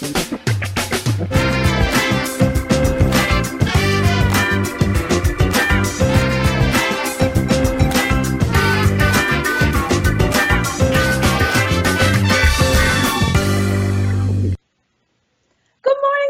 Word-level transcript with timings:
Good 0.00 0.08
morning, 0.08 0.30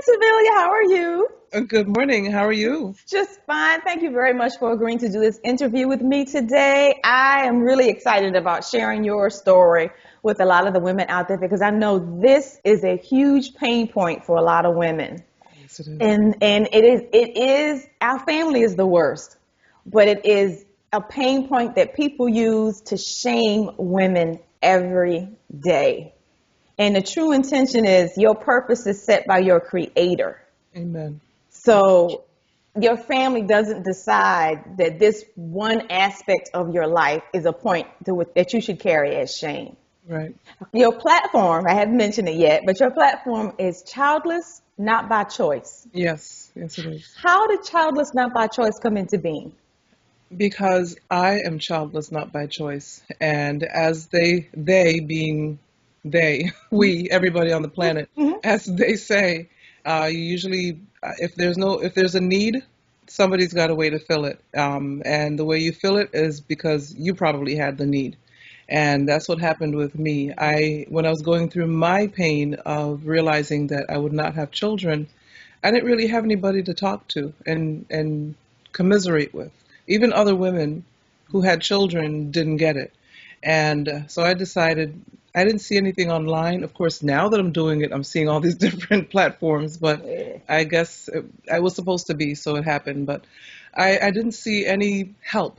Civilla. 0.02 0.50
How 0.56 0.70
are 0.70 0.82
you? 0.82 1.28
Uh, 1.52 1.60
Good 1.60 1.86
morning. 1.86 2.32
How 2.32 2.46
are 2.46 2.52
you? 2.52 2.96
Just 3.06 3.38
fine. 3.46 3.82
Thank 3.82 4.02
you 4.02 4.10
very 4.10 4.32
much 4.32 4.54
for 4.58 4.72
agreeing 4.72 4.98
to 4.98 5.08
do 5.08 5.20
this 5.20 5.38
interview 5.44 5.86
with 5.86 6.00
me 6.00 6.24
today. 6.24 7.00
I 7.04 7.46
am 7.46 7.60
really 7.60 7.88
excited 7.88 8.34
about 8.34 8.64
sharing 8.64 9.04
your 9.04 9.30
story 9.30 9.90
with 10.22 10.40
a 10.40 10.44
lot 10.44 10.66
of 10.66 10.74
the 10.74 10.80
women 10.80 11.06
out 11.08 11.28
there 11.28 11.38
because 11.38 11.62
I 11.62 11.70
know 11.70 12.20
this 12.20 12.58
is 12.64 12.84
a 12.84 12.96
huge 12.96 13.54
pain 13.54 13.88
point 13.88 14.24
for 14.24 14.36
a 14.36 14.42
lot 14.42 14.66
of 14.66 14.74
women. 14.76 15.22
Yes, 15.60 15.80
it 15.80 15.88
is. 15.88 15.98
And 16.00 16.36
and 16.42 16.68
it 16.72 16.84
is 16.84 17.02
it 17.12 17.36
is 17.36 17.86
our 18.00 18.18
family 18.20 18.62
is 18.62 18.76
the 18.76 18.86
worst, 18.86 19.36
but 19.86 20.08
it 20.08 20.26
is 20.26 20.64
a 20.92 21.00
pain 21.00 21.48
point 21.48 21.76
that 21.76 21.94
people 21.94 22.28
use 22.28 22.80
to 22.82 22.96
shame 22.96 23.70
women 23.78 24.40
every 24.62 25.28
day. 25.58 26.14
And 26.78 26.96
the 26.96 27.02
true 27.02 27.32
intention 27.32 27.84
is 27.84 28.16
your 28.16 28.34
purpose 28.34 28.86
is 28.86 29.02
set 29.02 29.26
by 29.26 29.38
your 29.38 29.60
creator. 29.60 30.40
Amen. 30.74 31.20
So 31.50 32.24
your 32.78 32.96
family 32.96 33.42
doesn't 33.42 33.84
decide 33.84 34.78
that 34.78 34.98
this 34.98 35.24
one 35.34 35.90
aspect 35.90 36.50
of 36.54 36.72
your 36.72 36.86
life 36.86 37.22
is 37.34 37.44
a 37.44 37.52
point 37.52 37.86
to, 38.06 38.26
that 38.34 38.52
you 38.52 38.60
should 38.60 38.80
carry 38.80 39.16
as 39.16 39.36
shame. 39.36 39.76
Right. 40.10 40.34
Your 40.72 40.92
platform, 40.92 41.66
I 41.68 41.74
haven't 41.74 41.96
mentioned 41.96 42.28
it 42.28 42.34
yet, 42.34 42.62
but 42.66 42.80
your 42.80 42.90
platform 42.90 43.52
is 43.58 43.84
childless, 43.84 44.60
not 44.76 45.08
by 45.08 45.22
choice. 45.22 45.86
Yes. 45.92 46.50
Yes, 46.56 46.78
it 46.78 46.86
is. 46.86 47.14
How 47.16 47.46
did 47.46 47.62
childless, 47.62 48.12
not 48.12 48.34
by 48.34 48.48
choice 48.48 48.76
come 48.82 48.96
into 48.96 49.18
being? 49.18 49.52
Because 50.36 50.96
I 51.08 51.40
am 51.40 51.60
childless, 51.60 52.10
not 52.10 52.32
by 52.32 52.48
choice, 52.48 53.02
and 53.20 53.62
as 53.62 54.08
they, 54.08 54.48
they 54.52 54.98
being 54.98 55.60
they, 56.04 56.50
we, 56.72 57.08
everybody 57.08 57.52
on 57.52 57.62
the 57.62 57.68
planet, 57.68 58.08
as 58.42 58.64
they 58.64 58.96
say, 58.96 59.48
uh, 59.84 60.08
usually, 60.10 60.80
uh, 61.04 61.12
if 61.18 61.36
there's 61.36 61.56
no, 61.56 61.78
if 61.78 61.94
there's 61.94 62.16
a 62.16 62.20
need, 62.20 62.64
somebody's 63.06 63.52
got 63.52 63.70
a 63.70 63.76
way 63.76 63.90
to 63.90 64.00
fill 64.00 64.24
it, 64.24 64.40
um, 64.56 65.02
and 65.04 65.38
the 65.38 65.44
way 65.44 65.58
you 65.58 65.70
fill 65.72 65.98
it 65.98 66.10
is 66.12 66.40
because 66.40 66.94
you 66.96 67.14
probably 67.14 67.54
had 67.54 67.78
the 67.78 67.86
need. 67.86 68.16
And 68.70 69.08
that's 69.08 69.28
what 69.28 69.40
happened 69.40 69.74
with 69.74 69.98
me. 69.98 70.32
I, 70.38 70.86
when 70.88 71.04
I 71.04 71.10
was 71.10 71.22
going 71.22 71.50
through 71.50 71.66
my 71.66 72.06
pain 72.06 72.54
of 72.54 73.06
realizing 73.06 73.66
that 73.66 73.86
I 73.90 73.98
would 73.98 74.12
not 74.12 74.34
have 74.34 74.52
children, 74.52 75.08
I 75.64 75.70
didn't 75.72 75.86
really 75.86 76.06
have 76.06 76.24
anybody 76.24 76.62
to 76.62 76.74
talk 76.74 77.08
to 77.08 77.34
and 77.46 77.84
and 77.90 78.34
commiserate 78.72 79.34
with. 79.34 79.52
Even 79.86 80.12
other 80.12 80.36
women 80.36 80.84
who 81.24 81.40
had 81.42 81.60
children 81.60 82.30
didn't 82.30 82.56
get 82.56 82.76
it. 82.76 82.92
And 83.42 84.04
so 84.08 84.22
I 84.22 84.34
decided 84.34 85.00
I 85.34 85.44
didn't 85.44 85.60
see 85.60 85.76
anything 85.76 86.10
online. 86.10 86.62
Of 86.64 86.74
course, 86.74 87.02
now 87.02 87.28
that 87.28 87.40
I'm 87.40 87.52
doing 87.52 87.82
it, 87.82 87.92
I'm 87.92 88.04
seeing 88.04 88.28
all 88.28 88.40
these 88.40 88.54
different 88.66 89.10
platforms, 89.10 89.76
but 89.76 90.04
I 90.48 90.64
guess 90.64 91.08
it, 91.08 91.24
I 91.50 91.60
was 91.60 91.74
supposed 91.74 92.06
to 92.08 92.14
be, 92.14 92.34
so 92.34 92.56
it 92.56 92.64
happened. 92.64 93.06
But 93.06 93.24
I, 93.74 93.98
I 93.98 94.10
didn't 94.10 94.32
see 94.32 94.66
any 94.66 95.14
help 95.22 95.58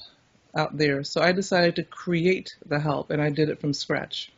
out 0.56 0.78
there, 0.78 1.04
so 1.04 1.22
I 1.22 1.32
decided 1.32 1.76
to 1.78 1.84
create 1.84 2.56
the 2.66 2.80
help, 2.80 3.12
and 3.12 3.22
I 3.22 3.30
did 3.30 3.50
it 3.50 3.62
from 3.62 3.74
scratch. 3.74 4.32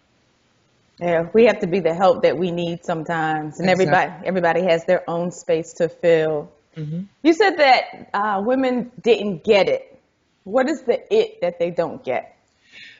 Yeah, 0.99 1.29
we 1.33 1.45
have 1.45 1.59
to 1.59 1.67
be 1.67 1.79
the 1.79 1.93
help 1.93 2.23
that 2.23 2.37
we 2.37 2.51
need 2.51 2.85
sometimes, 2.85 3.59
and 3.59 3.69
Exactly. 3.69 3.69
everybody 3.69 4.11
everybody 4.25 4.63
has 4.63 4.85
their 4.85 5.09
own 5.09 5.31
space 5.31 5.73
to 5.73 5.89
fill. 5.89 6.51
hmm 6.75 7.01
You 7.23 7.33
said 7.33 7.57
that 7.57 8.09
uh, 8.13 8.41
women 8.45 8.91
didn't 9.01 9.43
get 9.43 9.69
it. 9.69 9.99
What 10.43 10.69
is 10.69 10.81
the 10.83 11.01
it 11.13 11.41
that 11.41 11.59
they 11.59 11.71
don't 11.71 12.03
get? 12.03 12.37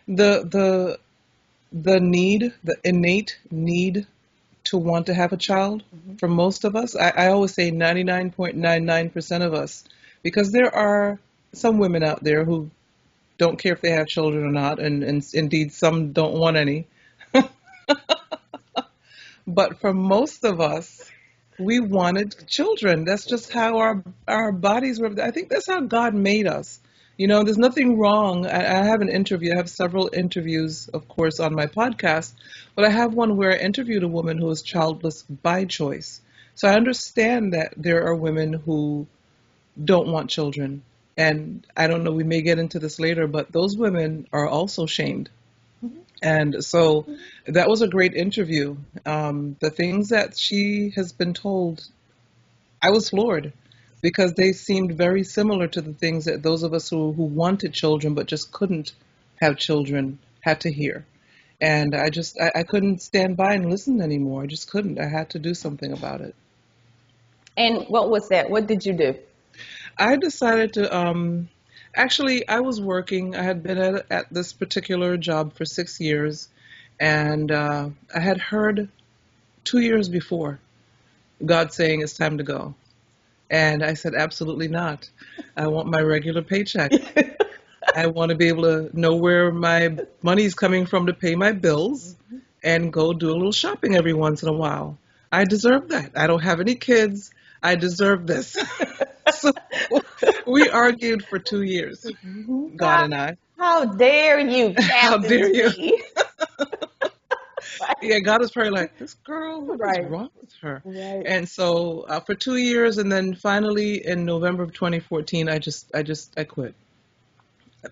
The 0.08 0.44
the 0.50 1.00
the 1.72 2.00
need, 2.00 2.54
the 2.64 2.78
innate 2.84 3.38
need 3.52 4.08
to 4.66 4.78
want 4.78 5.08
to 5.08 5.14
have 5.14 5.34
a 5.34 5.38
child 5.38 5.84
for 6.20 6.28
most 6.28 6.64
of 6.66 6.76
us. 6.76 6.96
I, 6.96 7.10
I 7.10 7.28
always 7.28 7.54
say 7.54 7.72
99.99% 7.72 9.46
of 9.46 9.54
us, 9.54 9.84
because 10.24 10.52
there 10.52 10.74
are 10.74 11.20
some 11.54 11.80
women 11.80 12.04
out 12.04 12.24
there 12.24 12.46
who 12.46 12.70
don't 13.38 13.58
care 13.58 13.74
if 13.74 13.82
they 13.82 13.92
have 13.92 14.08
children 14.08 14.44
or 14.44 14.52
not, 14.52 14.80
and, 14.80 15.04
and 15.04 15.24
indeed 15.34 15.74
some 15.74 16.12
don't 16.14 16.34
want 16.34 16.58
any. 16.58 16.88
But 19.46 19.82
for 19.82 19.94
most 19.94 20.46
of 20.46 20.62
us, 20.62 21.12
we 21.60 21.80
wanted 21.80 22.48
children. 22.48 23.04
That's 23.04 23.26
just 23.26 23.52
how 23.52 23.78
our 23.78 24.04
our 24.28 24.52
bodies 24.52 25.00
were. 25.00 25.14
I 25.22 25.32
think 25.32 25.50
that's 25.50 25.68
how 25.68 25.82
God 25.82 26.14
made 26.14 26.48
us. 26.48 26.80
You 27.18 27.28
know, 27.28 27.44
there's 27.44 27.58
nothing 27.58 28.00
wrong. 28.00 28.48
I, 28.48 28.80
I 28.80 28.86
have 28.86 29.02
an 29.02 29.10
interview. 29.10 29.54
I 29.54 29.58
have 29.58 29.70
several 29.70 30.10
interviews, 30.14 30.88
of 30.88 31.08
course, 31.08 31.40
on 31.40 31.54
my 31.54 31.68
podcast, 31.68 32.34
but 32.76 32.86
I 32.86 32.90
have 32.90 33.14
one 33.14 33.38
where 33.38 33.52
I 33.52 33.58
interviewed 33.58 34.04
a 34.04 34.08
woman 34.08 34.38
who 34.38 34.48
was 34.48 34.62
childless 34.62 35.24
by 35.24 35.66
choice. 35.66 36.22
So 36.56 36.68
I 36.68 36.76
understand 36.76 37.54
that 37.54 37.74
there 37.78 38.06
are 38.08 38.16
women 38.16 38.54
who 38.54 39.08
don't 39.84 40.08
want 40.08 40.30
children. 40.30 40.84
And 41.18 41.66
I 41.78 41.88
don't 41.88 42.04
know, 42.04 42.12
we 42.12 42.24
may 42.24 42.42
get 42.42 42.60
into 42.60 42.80
this 42.80 43.00
later, 43.00 43.28
but 43.28 43.52
those 43.52 43.78
women 43.78 44.28
are 44.34 44.48
also 44.48 44.86
shamed. 44.86 45.30
And 46.24 46.64
so 46.64 47.06
that 47.46 47.68
was 47.68 47.82
a 47.82 47.88
great 47.88 48.14
interview. 48.14 48.78
Um, 49.06 49.58
the 49.60 49.70
things 49.70 50.10
that 50.10 50.38
she 50.38 50.94
has 50.96 51.12
been 51.12 51.34
told, 51.34 51.86
I 52.82 52.92
was 52.92 53.10
floored 53.10 53.52
because 54.02 54.34
they 54.34 54.54
seemed 54.54 54.94
very 54.94 55.24
similar 55.24 55.68
to 55.68 55.82
the 55.82 55.94
things 55.94 56.26
that 56.26 56.42
those 56.42 56.64
of 56.64 56.74
us 56.74 56.90
who, 56.90 57.12
who 57.12 57.24
wanted 57.24 57.74
children 57.74 58.14
but 58.14 58.28
just 58.28 58.52
couldn't 58.52 58.94
have 59.42 59.58
children 59.58 60.20
had 60.40 60.62
to 60.62 60.72
hear. 60.72 61.06
And 61.60 61.94
I 61.94 62.10
just, 62.10 62.40
I, 62.40 62.60
I 62.60 62.64
couldn't 62.64 63.02
stand 63.02 63.38
by 63.38 63.54
and 63.54 63.70
listen 63.70 64.02
anymore. 64.02 64.44
I 64.44 64.48
just 64.48 64.70
couldn't. 64.70 65.00
I 65.00 65.08
had 65.08 65.30
to 65.32 65.40
do 65.40 65.54
something 65.54 65.92
about 65.92 66.22
it. 66.22 66.36
And 67.56 67.86
what 67.88 68.10
was 68.10 68.30
that? 68.30 68.50
What 68.50 68.68
did 68.68 68.86
you 68.86 68.94
do? 68.94 69.16
I 69.98 70.16
decided 70.16 70.74
to 70.74 70.96
um 70.96 71.50
actually 71.96 72.48
I 72.48 72.62
was 72.62 72.82
working. 72.82 73.36
I 73.36 73.44
had 73.44 73.64
been 73.64 73.78
at 73.78 74.06
at 74.12 74.34
this 74.34 74.54
particular 74.54 75.18
job 75.18 75.54
for 75.54 75.66
six 75.66 76.00
years, 76.00 76.50
and 77.00 77.52
uh, 77.52 77.90
I 78.14 78.20
had 78.20 78.40
heard 78.40 78.90
two 79.64 79.80
years 79.80 80.10
before 80.10 80.60
God 81.46 81.74
saying 81.74 82.02
it's 82.02 82.14
time 82.14 82.38
to 82.38 82.44
go, 82.44 82.76
and 83.50 83.84
I 83.84 83.94
said 83.94 84.14
absolutely 84.16 84.68
not. 84.68 85.10
I 85.56 85.68
want 85.68 85.88
my 85.88 86.02
regular 86.02 86.42
paycheck. 86.42 86.92
I 87.96 88.08
want 88.08 88.30
to 88.30 88.36
be 88.36 88.48
able 88.48 88.64
to 88.64 88.90
know 89.00 89.16
where 89.16 89.52
my 89.52 89.98
money's 90.22 90.56
coming 90.56 90.86
from 90.86 91.08
to 91.08 91.14
pay 91.14 91.36
my 91.36 91.52
bills 91.52 92.16
and 92.64 92.92
go 92.94 93.14
do 93.14 93.30
a 93.30 93.36
little 93.36 93.52
shopping 93.52 93.96
every 93.96 94.14
once 94.14 94.42
in 94.42 94.50
a 94.50 94.54
while. 94.54 94.98
I 95.32 95.44
deserve 95.44 95.90
that. 95.90 96.12
I 96.16 96.28
don't 96.28 96.44
have 96.44 96.60
any 96.60 96.76
kids. 96.76 97.32
I 97.62 97.76
deserve 97.76 98.26
this. 98.26 98.58
so 99.32 99.52
we 100.48 100.70
argued 100.70 101.26
for 101.26 101.40
two 101.40 101.64
years, 101.64 102.06
God 102.76 103.02
and 103.02 103.14
I. 103.14 103.38
How 103.58 103.86
dare 103.86 104.40
you, 104.40 104.74
How 104.80 105.18
dare 105.18 105.50
you. 105.50 106.00
Yeah, 108.02 108.20
God 108.20 108.42
was 108.42 108.52
probably 108.52 108.72
like, 108.72 108.98
this 108.98 109.14
girl, 109.14 109.62
what 109.62 109.76
is 109.76 109.80
Right. 109.80 110.10
wrong 110.10 110.30
with 110.40 110.52
her? 110.62 110.82
Right. 110.84 111.24
And 111.26 111.48
so 111.48 112.02
uh, 112.02 112.20
for 112.20 112.36
two 112.36 112.58
years, 112.58 112.98
and 112.98 113.10
then 113.10 113.34
finally 113.34 114.06
in 114.06 114.26
November 114.26 114.64
of 114.64 114.74
2014, 114.74 115.48
I 115.48 115.60
just, 115.60 115.90
I 115.96 116.04
just, 116.04 116.34
I 116.38 116.44
quit. 116.44 116.76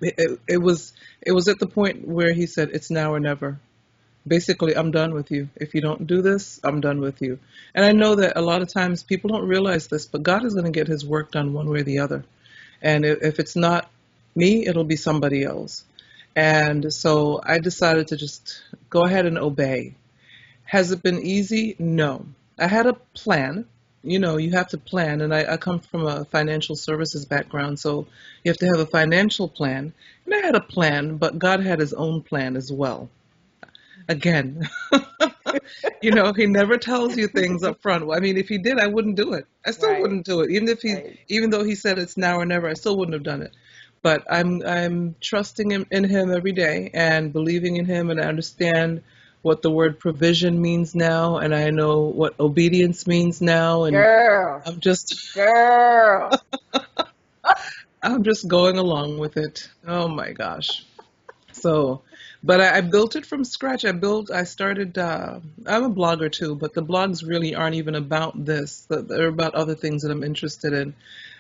It, 0.01 0.15
it, 0.17 0.39
it 0.49 0.57
was, 0.57 0.91
it 1.21 1.31
was 1.31 1.47
at 1.47 1.59
the 1.59 1.67
point 1.67 2.05
where 2.05 2.33
He 2.33 2.45
said, 2.45 2.69
"It's 2.73 2.91
now 2.91 3.13
or 3.13 3.19
never." 3.21 3.59
Basically, 4.27 4.75
I'm 4.75 4.91
done 4.91 5.13
with 5.13 5.31
you. 5.31 5.49
If 5.55 5.73
you 5.73 5.81
don't 5.81 6.05
do 6.05 6.21
this, 6.21 6.59
I'm 6.63 6.79
done 6.79 7.01
with 7.01 7.21
you. 7.21 7.39
And 7.73 7.83
I 7.83 7.91
know 7.91 8.15
that 8.15 8.37
a 8.37 8.41
lot 8.41 8.61
of 8.61 8.71
times 8.71 9.01
people 9.01 9.29
don't 9.29 9.47
realize 9.47 9.87
this, 9.87 10.05
but 10.05 10.21
God 10.21 10.45
is 10.45 10.53
going 10.53 10.65
to 10.65 10.71
get 10.71 10.87
His 10.87 11.03
work 11.03 11.31
done 11.31 11.53
one 11.53 11.69
way 11.69 11.79
or 11.79 11.83
the 11.83 11.99
other. 11.99 12.23
And 12.83 13.03
if, 13.03 13.39
it's 13.39 13.55
not 13.55 13.89
me, 14.35 14.67
it'll 14.67 14.83
be 14.83 14.95
somebody 14.95 15.43
else. 15.43 15.83
And 16.35 16.93
so 16.93 17.41
I 17.43 17.59
decided 17.59 18.09
to 18.09 18.15
just 18.15 18.61
go 18.89 19.05
ahead 19.05 19.25
and 19.25 19.37
obey. 19.37 19.95
Has 20.65 20.91
it 20.91 21.01
been 21.01 21.19
easy? 21.19 21.75
No. 21.79 22.25
I 22.59 22.67
had 22.67 22.85
a 22.85 22.93
plan. 22.93 23.65
You 24.03 24.19
know, 24.19 24.37
you 24.37 24.51
have 24.51 24.69
to 24.69 24.79
plan, 24.79 25.21
and 25.21 25.31
I, 25.33 25.53
I 25.53 25.57
come 25.57 25.79
from 25.79 26.07
a 26.07 26.25
financial 26.25 26.75
services 26.75 27.25
background, 27.25 27.79
so 27.79 28.07
you 28.43 28.49
have 28.49 28.57
to 28.57 28.65
have 28.65 28.79
a 28.79 28.85
financial 28.87 29.47
plan. 29.47 29.93
And 30.25 30.33
I 30.33 30.39
had 30.39 30.55
a 30.55 30.61
plan, 30.61 31.17
but 31.17 31.37
God 31.37 31.59
had 31.59 31.79
His 31.79 31.93
own 31.93 32.23
plan 32.23 32.55
as 32.55 32.71
well. 32.71 33.09
Again, 34.11 34.69
you 36.01 36.11
know, 36.11 36.33
He 36.33 36.45
never 36.47 36.77
tells 36.77 37.17
you 37.17 37.27
things 37.27 37.63
up 37.63 37.81
front. 37.81 38.11
I 38.11 38.19
mean, 38.19 38.37
if 38.37 38.47
He 38.49 38.57
did, 38.57 38.79
I 38.79 38.87
wouldn't 38.87 39.15
do 39.15 39.33
it. 39.33 39.45
I 39.65 39.71
still 39.71 39.89
Right. 39.89 40.01
wouldn't 40.01 40.25
do 40.25 40.41
it, 40.41 40.51
even 40.51 40.67
if 40.67 40.81
He, 40.81 40.93
Right. 40.95 41.19
even 41.29 41.49
though 41.49 41.63
He 41.63 41.75
said 41.75 41.97
it's 41.99 42.17
now 42.17 42.39
or 42.39 42.45
never. 42.45 42.67
I 42.67 42.73
still 42.73 42.97
wouldn't 42.97 43.13
have 43.13 43.23
done 43.23 43.41
it 43.41 43.53
but 44.03 44.23
I'm 44.29 44.63
I'm 44.65 45.15
trusting 45.21 45.69
him 45.71 45.85
in 45.91 46.03
him 46.03 46.31
every 46.33 46.53
day 46.53 46.89
and 46.93 47.31
believing 47.31 47.77
in 47.77 47.85
him 47.85 48.09
and 48.09 48.19
I 48.19 48.25
understand 48.25 49.03
what 49.43 49.61
the 49.61 49.71
word 49.71 49.99
provision 49.99 50.61
means 50.61 50.93
now, 50.95 51.37
and 51.37 51.53
I 51.55 51.69
know 51.71 51.99
what 52.01 52.39
obedience 52.39 53.07
means 53.07 53.41
now, 53.41 53.83
and 53.85 53.95
Girl, 53.95 54.63
I'm 54.65 54.79
just 54.79 55.15
girl. 55.33 56.39
I'm 58.03 58.23
just 58.23 58.47
going 58.47 58.77
along 58.77 59.17
with 59.19 59.37
it. 59.37 59.69
Oh 59.87 60.07
my 60.07 60.31
gosh. 60.31 60.85
So, 61.53 62.03
but 62.43 62.59
I, 62.59 62.77
I 62.77 62.81
built 62.81 63.15
it 63.15 63.25
from 63.25 63.43
scratch. 63.43 63.85
I 63.85 63.91
built, 63.91 64.31
I 64.31 64.43
started, 64.43 64.97
uh, 64.97 65.39
I'm 65.65 65.83
a 65.83 65.89
blogger 65.89 66.31
too, 66.31 66.55
but 66.55 66.73
the 66.73 66.83
blogs 66.83 67.27
really 67.27 67.53
aren't 67.55 67.75
even 67.75 67.95
about 67.95 68.45
this. 68.45 68.87
They're 68.89 69.27
about 69.27 69.55
other 69.55 69.75
things 69.75 70.03
that 70.03 70.11
I'm 70.11 70.23
interested 70.23 70.73
in. 70.73 70.95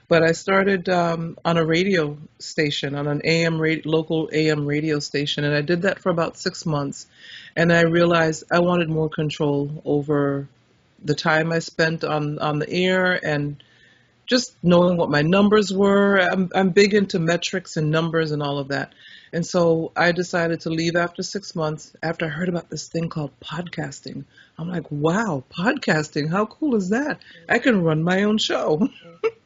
But 0.07 0.23
I 0.23 0.33
started 0.33 0.89
um, 0.89 1.37
on 1.45 1.57
a 1.57 1.65
radio 1.65 2.17
station, 2.37 2.95
on 2.95 3.07
an 3.07 3.21
AM 3.23 3.59
radio, 3.59 3.89
local 3.89 4.29
AM 4.33 4.65
radio 4.65 4.99
station, 4.99 5.45
and 5.45 5.55
I 5.55 5.61
did 5.61 5.83
that 5.83 5.99
for 5.99 6.09
about 6.09 6.37
six 6.37 6.65
months. 6.65 7.07
And 7.55 7.71
I 7.71 7.83
realized 7.83 8.43
I 8.51 8.59
wanted 8.59 8.89
more 8.89 9.09
control 9.09 9.81
over 9.85 10.49
the 11.03 11.15
time 11.15 11.51
I 11.51 11.59
spent 11.59 12.03
on, 12.03 12.39
on 12.39 12.59
the 12.59 12.69
air 12.69 13.25
and 13.25 13.63
just 14.27 14.53
knowing 14.61 14.97
what 14.97 15.09
my 15.09 15.21
numbers 15.21 15.73
were. 15.73 16.19
I'm, 16.19 16.49
I'm 16.53 16.69
big 16.69 16.93
into 16.93 17.17
metrics 17.17 17.77
and 17.77 17.89
numbers 17.89 18.31
and 18.31 18.43
all 18.43 18.59
of 18.59 18.67
that. 18.67 18.93
And 19.33 19.45
so 19.45 19.91
I 19.95 20.11
decided 20.11 20.61
to 20.61 20.69
leave 20.69 20.95
after 20.95 21.23
six 21.23 21.55
months 21.55 21.93
after 22.03 22.25
I 22.25 22.29
heard 22.29 22.49
about 22.49 22.69
this 22.69 22.87
thing 22.89 23.09
called 23.09 23.31
podcasting. 23.39 24.25
I'm 24.57 24.69
like, 24.69 24.91
wow, 24.91 25.43
podcasting, 25.51 26.29
how 26.29 26.45
cool 26.45 26.75
is 26.75 26.89
that? 26.89 27.19
I 27.47 27.59
can 27.59 27.81
run 27.81 28.03
my 28.03 28.23
own 28.23 28.37
show. 28.37 28.89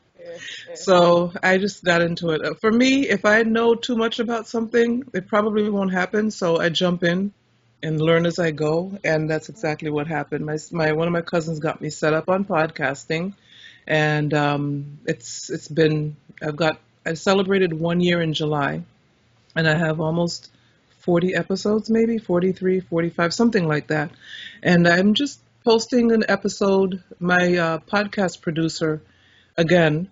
so 0.76 1.32
I 1.44 1.58
just 1.58 1.84
got 1.84 2.02
into 2.02 2.30
it. 2.32 2.60
For 2.60 2.72
me, 2.72 3.08
if 3.08 3.26
I 3.26 3.44
know 3.44 3.76
too 3.76 3.96
much 3.96 4.20
about 4.20 4.48
something, 4.48 5.04
it 5.14 5.28
probably 5.28 5.70
won't 5.70 5.94
happen. 5.94 6.32
So 6.32 6.60
I 6.60 6.70
jump 6.70 7.04
in 7.04 7.32
and 7.84 8.02
learn 8.02 8.26
as 8.26 8.40
I 8.40 8.52
go. 8.52 8.98
And 9.04 9.30
that's 9.30 9.50
exactly 9.50 9.92
what 9.92 10.08
happened. 10.08 10.46
My, 10.46 10.58
my 10.72 10.94
one 10.94 11.08
of 11.08 11.14
my 11.14 11.22
cousins 11.22 11.60
got 11.60 11.80
me 11.80 11.90
set 11.90 12.14
up 12.14 12.30
on 12.30 12.46
podcasting 12.46 13.34
and 13.88 14.34
um, 14.34 15.00
it's 15.06 15.50
it's 15.50 15.68
been 15.68 16.16
I've 16.42 16.56
got 16.56 16.80
I 17.06 17.14
celebrated 17.14 17.74
one 17.74 18.02
year 18.02 18.22
in 18.22 18.34
July, 18.34 18.82
and 19.56 19.68
I 19.68 19.78
have 19.78 20.00
almost 20.00 20.52
40 21.00 21.36
episodes, 21.36 21.90
maybe 21.90 22.18
43, 22.18 22.80
45, 22.80 23.34
something 23.34 23.68
like 23.68 23.88
that, 23.88 24.12
and 24.64 24.88
I'm 24.88 25.14
just 25.14 25.40
posting 25.64 26.12
an 26.12 26.24
episode. 26.28 27.04
My 27.20 27.58
uh, 27.58 27.80
podcast 27.80 28.42
producer, 28.42 29.02
again, 29.58 30.10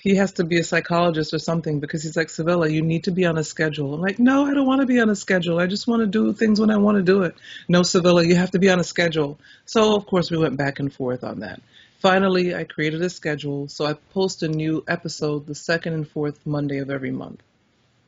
he 0.00 0.14
has 0.14 0.32
to 0.34 0.44
be 0.44 0.58
a 0.58 0.64
psychologist 0.64 1.34
or 1.34 1.38
something 1.38 1.80
because 1.80 2.04
he's 2.04 2.16
like, 2.16 2.28
Civilla, 2.28 2.70
you 2.70 2.82
need 2.82 3.04
to 3.04 3.10
be 3.10 3.26
on 3.26 3.36
a 3.36 3.42
schedule. 3.42 3.94
I'm 3.94 4.00
like, 4.00 4.20
no, 4.20 4.46
I 4.46 4.54
don't 4.54 4.66
want 4.66 4.80
to 4.80 4.86
be 4.86 5.00
on 5.00 5.10
a 5.10 5.16
schedule. 5.16 5.58
I 5.58 5.66
just 5.66 5.88
want 5.88 6.00
to 6.00 6.06
do 6.06 6.32
things 6.32 6.60
when 6.60 6.70
I 6.70 6.76
want 6.76 6.96
to 6.98 7.02
do 7.02 7.24
it. 7.24 7.34
No, 7.68 7.80
Civilla, 7.80 8.24
you 8.24 8.36
have 8.36 8.52
to 8.52 8.60
be 8.60 8.70
on 8.70 8.78
a 8.78 8.84
schedule. 8.84 9.38
So, 9.66 9.96
of 9.96 10.06
course, 10.06 10.30
we 10.30 10.38
went 10.38 10.56
back 10.56 10.78
and 10.78 10.92
forth 10.92 11.24
on 11.24 11.40
that. 11.40 11.60
Finally, 11.98 12.54
I 12.54 12.62
created 12.62 13.02
a 13.02 13.10
schedule, 13.10 13.66
so 13.66 13.84
I 13.84 13.94
post 13.94 14.44
a 14.44 14.48
new 14.48 14.84
episode 14.86 15.46
the 15.46 15.56
second 15.56 15.94
and 15.94 16.08
fourth 16.08 16.46
Monday 16.46 16.78
of 16.78 16.90
every 16.90 17.10
month 17.10 17.42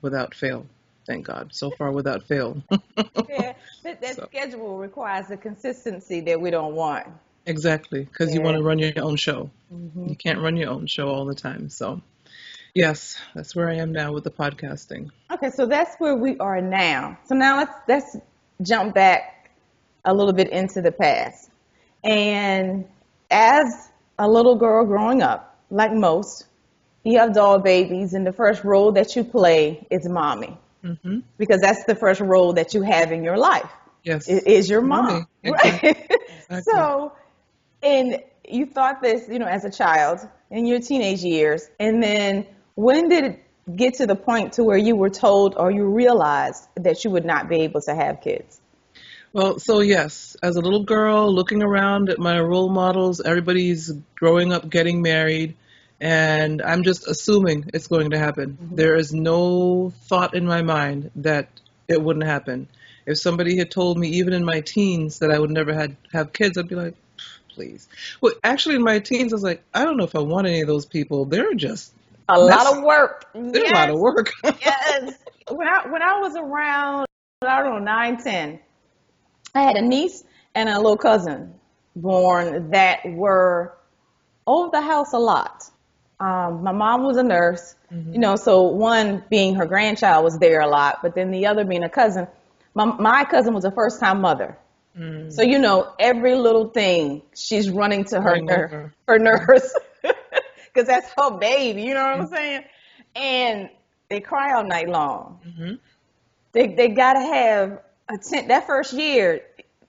without 0.02 0.34
fail. 0.34 0.66
Thank 1.06 1.26
God. 1.26 1.50
So 1.52 1.70
far, 1.70 1.90
without 1.92 2.24
fail. 2.24 2.62
Yeah, 2.70 3.54
that, 3.82 4.00
that 4.00 4.16
So- 4.16 4.26
schedule 4.26 4.78
requires 4.78 5.30
a 5.30 5.36
consistency 5.36 6.20
that 6.22 6.40
we 6.40 6.50
don't 6.50 6.74
want. 6.74 7.06
exactly, 7.46 8.04
because 8.04 8.34
you 8.34 8.42
want 8.42 8.56
to 8.56 8.62
run 8.62 8.78
your 8.78 8.92
own 9.02 9.16
show. 9.16 9.50
Mm-hmm. 9.72 10.08
You 10.10 10.16
can't 10.16 10.38
run 10.40 10.56
your 10.56 10.70
own 10.70 10.86
show 10.86 11.08
all 11.08 11.24
the 11.24 11.34
time. 11.34 11.68
So, 11.70 12.00
yes, 12.74 13.16
that's 13.34 13.56
where 13.56 13.68
I 13.68 13.76
am 13.76 13.92
now 13.92 14.12
with 14.12 14.24
the 14.24 14.30
podcasting. 14.30 15.10
Okay, 15.32 15.50
so 15.50 15.66
that's 15.66 15.96
where 15.98 16.14
we 16.14 16.36
are 16.38 16.60
now. 16.60 17.18
So 17.26 17.34
now 17.34 17.58
let's 17.58 17.72
let's 17.88 18.16
jump 18.62 18.94
back 18.94 19.50
a 20.04 20.14
little 20.14 20.32
bit 20.34 20.50
into 20.50 20.80
the 20.82 20.92
past. 20.92 21.50
And 22.04 22.86
as 23.30 23.90
a 24.18 24.28
little 24.28 24.56
girl 24.56 24.84
growing 24.86 25.22
up, 25.22 25.58
like 25.70 25.92
most, 25.92 26.46
you 27.04 27.18
have 27.18 27.34
doll 27.34 27.58
babies, 27.58 28.14
and 28.14 28.26
the 28.26 28.32
first 28.32 28.64
role 28.64 28.92
that 28.92 29.16
you 29.16 29.24
play 29.24 29.86
is 29.90 30.08
mommy 30.08 30.56
hmm 30.82 31.20
because 31.38 31.60
that's 31.60 31.84
the 31.84 31.94
first 31.94 32.20
role 32.20 32.52
that 32.54 32.74
you 32.74 32.82
have 32.82 33.12
in 33.12 33.24
your 33.24 33.36
life. 33.36 33.70
Yes. 34.04 34.28
i- 34.28 34.42
Is 34.46 34.68
your 34.68 34.80
mom, 34.82 35.20
Mommy, 35.20 35.26
right? 35.44 35.96
Exactly. 36.28 36.60
So, 36.66 37.12
and 37.82 38.22
you 38.48 38.66
thought 38.66 39.00
this, 39.02 39.28
you 39.28 39.38
know, 39.38 39.46
as 39.46 39.64
a 39.64 39.70
child 39.70 40.20
in 40.50 40.66
your 40.66 40.80
teenage 40.80 41.22
years, 41.22 41.68
and 41.78 42.02
then 42.02 42.46
when 42.74 43.08
did 43.08 43.24
it 43.24 43.40
get 43.76 43.94
to 43.94 44.06
the 44.06 44.16
point 44.16 44.52
to 44.54 44.64
where 44.64 44.76
you 44.78 44.96
were 44.96 45.10
told 45.10 45.54
or 45.56 45.70
you 45.70 45.84
realized 45.84 46.68
that 46.76 47.04
you 47.04 47.10
would 47.10 47.24
not 47.24 47.48
be 47.48 47.56
able 47.62 47.80
to 47.82 47.94
have 47.94 48.20
kids? 48.20 48.60
Well, 49.32 49.58
so 49.58 49.80
yes, 49.80 50.36
as 50.42 50.56
a 50.56 50.60
little 50.60 50.84
girl, 50.84 51.32
looking 51.32 51.62
around 51.62 52.08
at 52.10 52.18
my 52.18 52.40
role 52.40 52.68
models, 52.68 53.20
everybody's 53.20 53.92
growing 54.16 54.52
up, 54.52 54.68
getting 54.68 55.02
married, 55.02 55.56
and 56.00 56.62
I'm 56.62 56.82
just 56.82 57.06
assuming 57.06 57.70
it's 57.74 57.86
going 57.86 58.10
to 58.10 58.18
happen. 58.18 58.58
Mm-hmm. 58.60 58.76
There 58.76 58.96
is 58.96 59.12
no 59.12 59.92
thought 60.04 60.34
in 60.34 60.46
my 60.46 60.62
mind 60.62 61.10
that 61.16 61.48
it 61.88 62.00
wouldn't 62.02 62.24
happen. 62.24 62.68
If 63.06 63.18
somebody 63.18 63.56
had 63.56 63.70
told 63.70 63.98
me, 63.98 64.08
even 64.08 64.32
in 64.32 64.44
my 64.44 64.60
teens, 64.60 65.18
that 65.18 65.30
I 65.30 65.38
would 65.38 65.50
never 65.50 65.74
had 65.74 65.96
have 66.12 66.32
kids, 66.32 66.56
I'd 66.56 66.68
be 66.68 66.74
like, 66.74 66.94
please. 67.54 67.88
Well, 68.20 68.34
actually, 68.42 68.76
in 68.76 68.82
my 68.82 68.98
teens, 69.00 69.32
I 69.32 69.36
was 69.36 69.42
like, 69.42 69.62
I 69.74 69.84
don't 69.84 69.96
know 69.96 70.04
if 70.04 70.14
I 70.14 70.20
want 70.20 70.46
any 70.46 70.60
of 70.60 70.66
those 70.68 70.86
people. 70.86 71.24
They're 71.24 71.54
just 71.54 71.92
A 72.28 72.38
lot 72.38 72.66
of 72.76 72.82
work. 72.82 73.26
they're 73.34 73.64
a 73.66 73.74
lot 73.74 73.90
of 73.90 73.98
work. 73.98 74.32
yes. 74.44 75.14
When 75.50 75.66
I 75.66 75.88
when 75.88 76.02
I 76.02 76.20
was 76.20 76.36
around, 76.36 77.06
I 77.42 77.62
don't 77.62 77.72
know, 77.72 77.78
nine, 77.84 78.22
ten, 78.22 78.60
I 79.54 79.62
had 79.62 79.76
a 79.76 79.82
niece 79.82 80.22
and 80.54 80.68
a 80.68 80.76
little 80.76 80.96
cousin 80.96 81.54
born 81.96 82.70
that 82.70 83.00
were 83.04 83.74
over 84.46 84.70
the 84.70 84.80
house 84.80 85.12
a 85.12 85.18
lot. 85.18 85.64
Um, 86.20 86.62
my 86.62 86.72
mom 86.72 87.04
was 87.04 87.16
a 87.16 87.22
nurse, 87.22 87.74
you 87.90 88.20
know, 88.20 88.36
so 88.36 88.62
one 88.64 89.24
being 89.30 89.54
her 89.54 89.66
grandchild 89.66 90.22
was 90.24 90.38
there 90.38 90.60
a 90.60 90.68
lot, 90.68 90.98
but 91.02 91.14
then 91.14 91.30
the 91.30 91.46
other 91.46 91.64
being 91.64 91.82
a 91.82 91.88
cousin. 91.88 92.28
My, 92.74 92.84
my 92.84 93.24
cousin 93.24 93.54
was 93.54 93.64
a 93.64 93.70
first 93.70 94.00
time 94.00 94.20
mother. 94.20 94.58
So, 95.30 95.42
you 95.42 95.58
know, 95.58 95.94
every 95.98 96.34
little 96.34 96.68
thing 96.68 97.22
she's 97.34 97.70
running 97.70 98.04
to 98.06 98.20
her, 98.20 98.36
over. 98.36 98.92
her 99.08 99.18
nurse 99.18 99.72
because 100.02 100.86
that's 100.86 101.08
her 101.16 101.30
baby, 101.38 101.82
you 101.82 101.94
know 101.94 102.02
what 102.04 102.20
I'm 102.20 102.26
saying? 102.28 102.64
And 103.16 103.70
they 104.10 104.20
cry 104.20 104.52
all 104.54 104.64
night 104.64 104.88
long. 104.88 105.40
Mhm. 105.46 105.78
They, 106.52 106.74
they 106.74 106.88
got 106.88 107.14
to 107.14 107.20
have 107.20 107.80
a 108.08 108.18
ten, 108.18 108.48
that 108.48 108.66
first 108.66 108.92
year, 108.92 109.40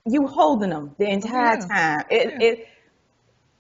you 0.06 0.27
holding 0.27 0.69
them 0.69 0.95
the 0.98 1.10
entire 1.10 1.57
Yeah. 1.57 1.68
time. 1.68 2.06
It, 2.10 2.30
Yeah. 2.30 2.39
it, 2.39 2.68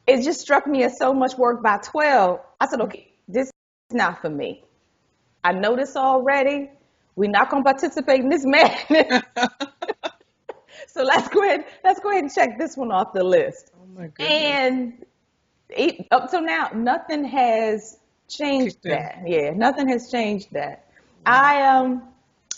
it 0.07 0.23
just 0.23 0.41
struck 0.41 0.67
me 0.67 0.83
as 0.83 0.97
so 0.97 1.13
much 1.13 1.37
work 1.37 1.61
by 1.61 1.77
12. 1.77 2.39
I 2.59 2.67
said, 2.67 2.81
okay, 2.81 3.13
this 3.27 3.47
is 3.47 3.95
not 3.95 4.21
for 4.21 4.29
me. 4.29 4.63
I 5.43 5.53
know 5.53 5.75
this 5.75 5.95
already. 5.95 6.69
We're 7.15 7.29
not 7.29 7.49
going 7.49 7.63
to 7.63 7.71
participate 7.71 8.21
in 8.21 8.29
this 8.29 8.45
madness. 8.45 9.23
so 10.87 11.03
let's 11.03 11.27
go 11.29 11.43
ahead, 11.43 11.65
let's 11.83 11.99
go 11.99 12.11
ahead 12.11 12.23
and 12.23 12.33
check 12.33 12.57
this 12.57 12.77
one 12.77 12.91
off 12.91 13.13
the 13.13 13.23
list. 13.23 13.71
oh 13.75 13.85
my 13.95 14.07
goodness. 14.07 14.27
And 14.29 15.05
it, 15.69 16.07
up 16.11 16.29
till 16.29 16.41
now, 16.41 16.69
nothing 16.73 17.23
has 17.25 17.97
changed 18.27 18.77
that. 18.83 19.23
Yeah, 19.25 19.51
nothing 19.51 19.87
has 19.89 20.09
changed 20.09 20.51
that. 20.53 20.87
I 21.25 21.61
um, 21.63 22.03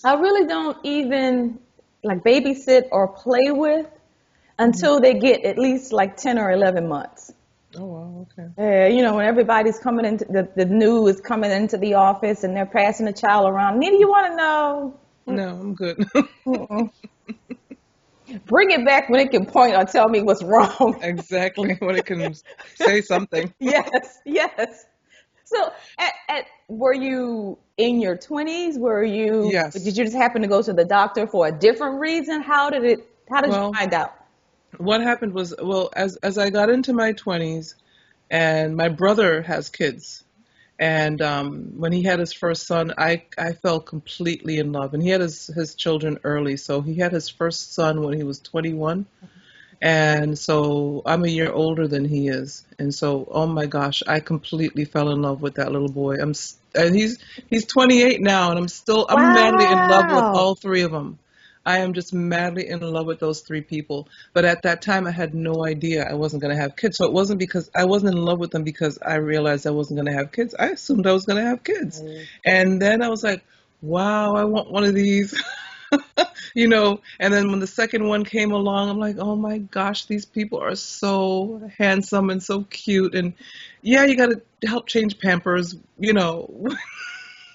I 0.03 0.15
really 0.15 0.47
don't 0.47 0.77
even 0.83 1.59
like 2.03 2.23
babysit 2.23 2.88
or 2.91 3.07
play 3.07 3.51
with 3.51 3.88
until 4.60 5.00
they 5.00 5.13
get 5.15 5.43
at 5.45 5.57
least 5.57 5.91
like 5.93 6.17
ten 6.17 6.38
or 6.38 6.51
eleven 6.51 6.88
months. 6.88 7.33
oh 7.75 7.86
wow, 7.86 8.27
okay. 8.38 8.50
Uh, 8.57 8.88
you 8.88 9.01
know, 9.01 9.15
when 9.15 9.25
everybody's 9.25 9.79
coming 9.79 10.05
into 10.05 10.25
the 10.25 10.48
the 10.55 10.65
new 10.65 11.07
is 11.07 11.19
coming 11.22 11.51
into 11.51 11.77
the 11.77 11.93
office 11.95 12.43
and 12.43 12.55
they're 12.55 12.65
passing 12.65 13.05
the 13.05 13.13
child 13.13 13.48
around. 13.50 13.79
Nita, 13.79 13.98
you 13.98 14.10
want 14.10 14.27
to 14.31 14.36
know? 14.36 15.00
No, 15.25 15.50
I'm 15.50 15.74
good. 15.74 16.05
Bring 18.45 18.72
it 18.72 18.86
back 18.86 19.10
when 19.10 19.19
it 19.19 19.31
can 19.31 19.45
point 19.45 19.75
or 19.75 19.86
tell 19.86 20.10
me 20.10 20.22
what's 20.22 20.43
wrong. 20.43 20.98
exactly 21.03 21.75
when 21.79 21.95
it 21.95 22.05
can 22.05 22.33
say 22.75 23.01
something. 23.01 23.53
yes, 23.60 24.19
yes. 24.25 24.86
So, 25.45 25.72
at, 26.00 26.13
at, 26.29 26.45
were 26.67 26.93
you 26.93 27.57
in 27.77 28.00
your 28.01 28.17
twenties? 28.17 28.77
Were 28.79 29.03
you? 29.03 29.50
Yes. 29.51 29.74
Did 29.74 29.98
you 29.98 30.05
just 30.05 30.15
happen 30.15 30.41
to 30.41 30.48
go 30.48 30.62
to 30.62 30.74
the 30.74 30.86
doctor 30.86 31.27
for 31.27 31.48
a 31.48 31.51
different 31.51 32.00
reason? 32.00 32.41
How 32.41 32.69
did 32.69 32.83
it? 32.83 33.07
How 33.29 33.41
did 33.41 33.51
Well- 33.51 33.67
you 33.67 33.74
find 33.74 33.93
out? 33.93 34.15
What 34.77 35.01
happened 35.01 35.33
was 35.33 35.53
well 35.61 35.89
as 35.95 36.17
as 36.17 36.37
I 36.37 36.49
got 36.49 36.69
into 36.69 36.93
my 36.93 37.13
20s 37.13 37.75
and 38.31 38.75
my 38.75 38.89
brother 38.89 39.41
has 39.41 39.69
kids 39.69 40.23
and 40.79 41.21
um 41.21 41.73
when 41.77 41.91
he 41.91 42.03
had 42.03 42.19
his 42.19 42.33
first 42.33 42.67
son 42.67 42.93
I 42.97 43.23
I 43.37 43.53
fell 43.53 43.79
completely 43.79 44.57
in 44.59 44.71
love. 44.71 44.93
And 44.93 45.03
he 45.03 45.09
had 45.09 45.21
his 45.21 45.47
his 45.47 45.75
children 45.75 46.19
early 46.23 46.57
so 46.57 46.81
he 46.81 46.95
had 46.95 47.11
his 47.11 47.29
first 47.29 47.73
son 47.73 48.01
when 48.03 48.17
he 48.17 48.23
was 48.23 48.39
21 48.39 49.05
and 49.81 50.37
so 50.39 51.01
I'm 51.05 51.25
a 51.25 51.29
year 51.29 51.51
older 51.51 51.87
than 51.87 52.05
he 52.05 52.29
is. 52.29 52.65
And 52.79 52.93
so 52.93 53.27
oh 53.31 53.47
my 53.47 53.65
gosh 53.67 54.03
I 54.07 54.19
completely 54.21 54.85
fell 54.85 55.11
in 55.11 55.21
love 55.21 55.41
with 55.41 55.55
that 55.55 55.71
little 55.71 55.91
boy. 55.91 56.15
I'm 56.21 56.31
s- 56.31 56.57
and 56.75 56.95
he's 56.95 57.19
he's 57.49 57.65
28 57.65 58.21
now 58.21 58.49
and 58.51 58.59
I'm 58.59 58.67
still 58.69 59.05
I'm 59.09 59.31
madly 59.33 59.69
in 59.71 59.87
love 59.87 60.09
with 60.09 60.27
all 60.33 60.55
three 60.55 60.81
of 60.83 60.91
them 60.91 61.19
I 61.65 61.79
am 61.79 61.93
just 61.93 62.13
madly 62.13 62.67
in 62.67 62.82
love 62.82 63.05
with 63.05 63.20
those 63.20 63.41
three 63.41 63.62
people. 63.62 64.08
But 64.34 64.46
at 64.46 64.62
that 64.63 64.82
time, 64.82 65.08
I 65.08 65.12
had 65.12 65.34
no 65.34 65.65
idea 65.65 66.08
I 66.10 66.13
wasn't 66.13 66.41
going 66.41 66.55
to 66.55 66.62
have 66.62 66.75
kids. 66.75 66.98
So 66.98 67.05
it 67.05 67.13
wasn't 67.13 67.39
because 67.39 67.70
I 67.75 67.86
wasn't 67.86 68.15
in 68.15 68.22
love 68.22 68.39
with 68.39 68.51
them 68.51 68.63
because 68.63 69.00
I 69.05 69.15
realized 69.15 69.65
I 69.65 69.72
wasn't 69.72 69.98
going 69.98 70.12
to 70.12 70.17
have 70.17 70.32
kids. 70.32 70.53
I 70.58 70.67
assumed 70.67 71.08
I 71.08 71.13
was 71.13 71.25
going 71.25 71.41
to 71.41 71.50
have 71.50 71.63
kids. 71.63 72.01
Mm. 72.01 72.25
And 72.46 72.82
then 72.82 73.01
I 73.01 73.10
was 73.10 73.24
like, 73.24 73.46
wow, 73.82 74.36
I 74.36 74.43
want 74.43 74.72
one 74.72 74.84
of 74.84 74.93
these. 74.93 75.34
you 76.53 76.67
know, 76.67 77.00
and 77.20 77.34
then 77.34 77.50
when 77.50 77.60
the 77.60 77.67
second 77.67 78.08
one 78.08 78.24
came 78.24 78.51
along, 78.51 78.89
I'm 78.89 79.00
like, 79.00 79.17
oh 79.20 79.36
my 79.36 79.60
gosh, 79.60 80.05
these 80.05 80.25
people 80.25 80.60
are 80.60 80.75
so 80.75 81.70
handsome 81.77 82.29
and 82.29 82.41
so 82.41 82.63
cute. 82.63 83.15
And 83.15 83.34
yeah, 83.82 84.05
you 84.05 84.17
got 84.17 84.32
to 84.32 84.67
help 84.67 84.88
change 84.88 85.20
Pampers, 85.20 85.75
you 85.98 86.13
know, 86.13 86.50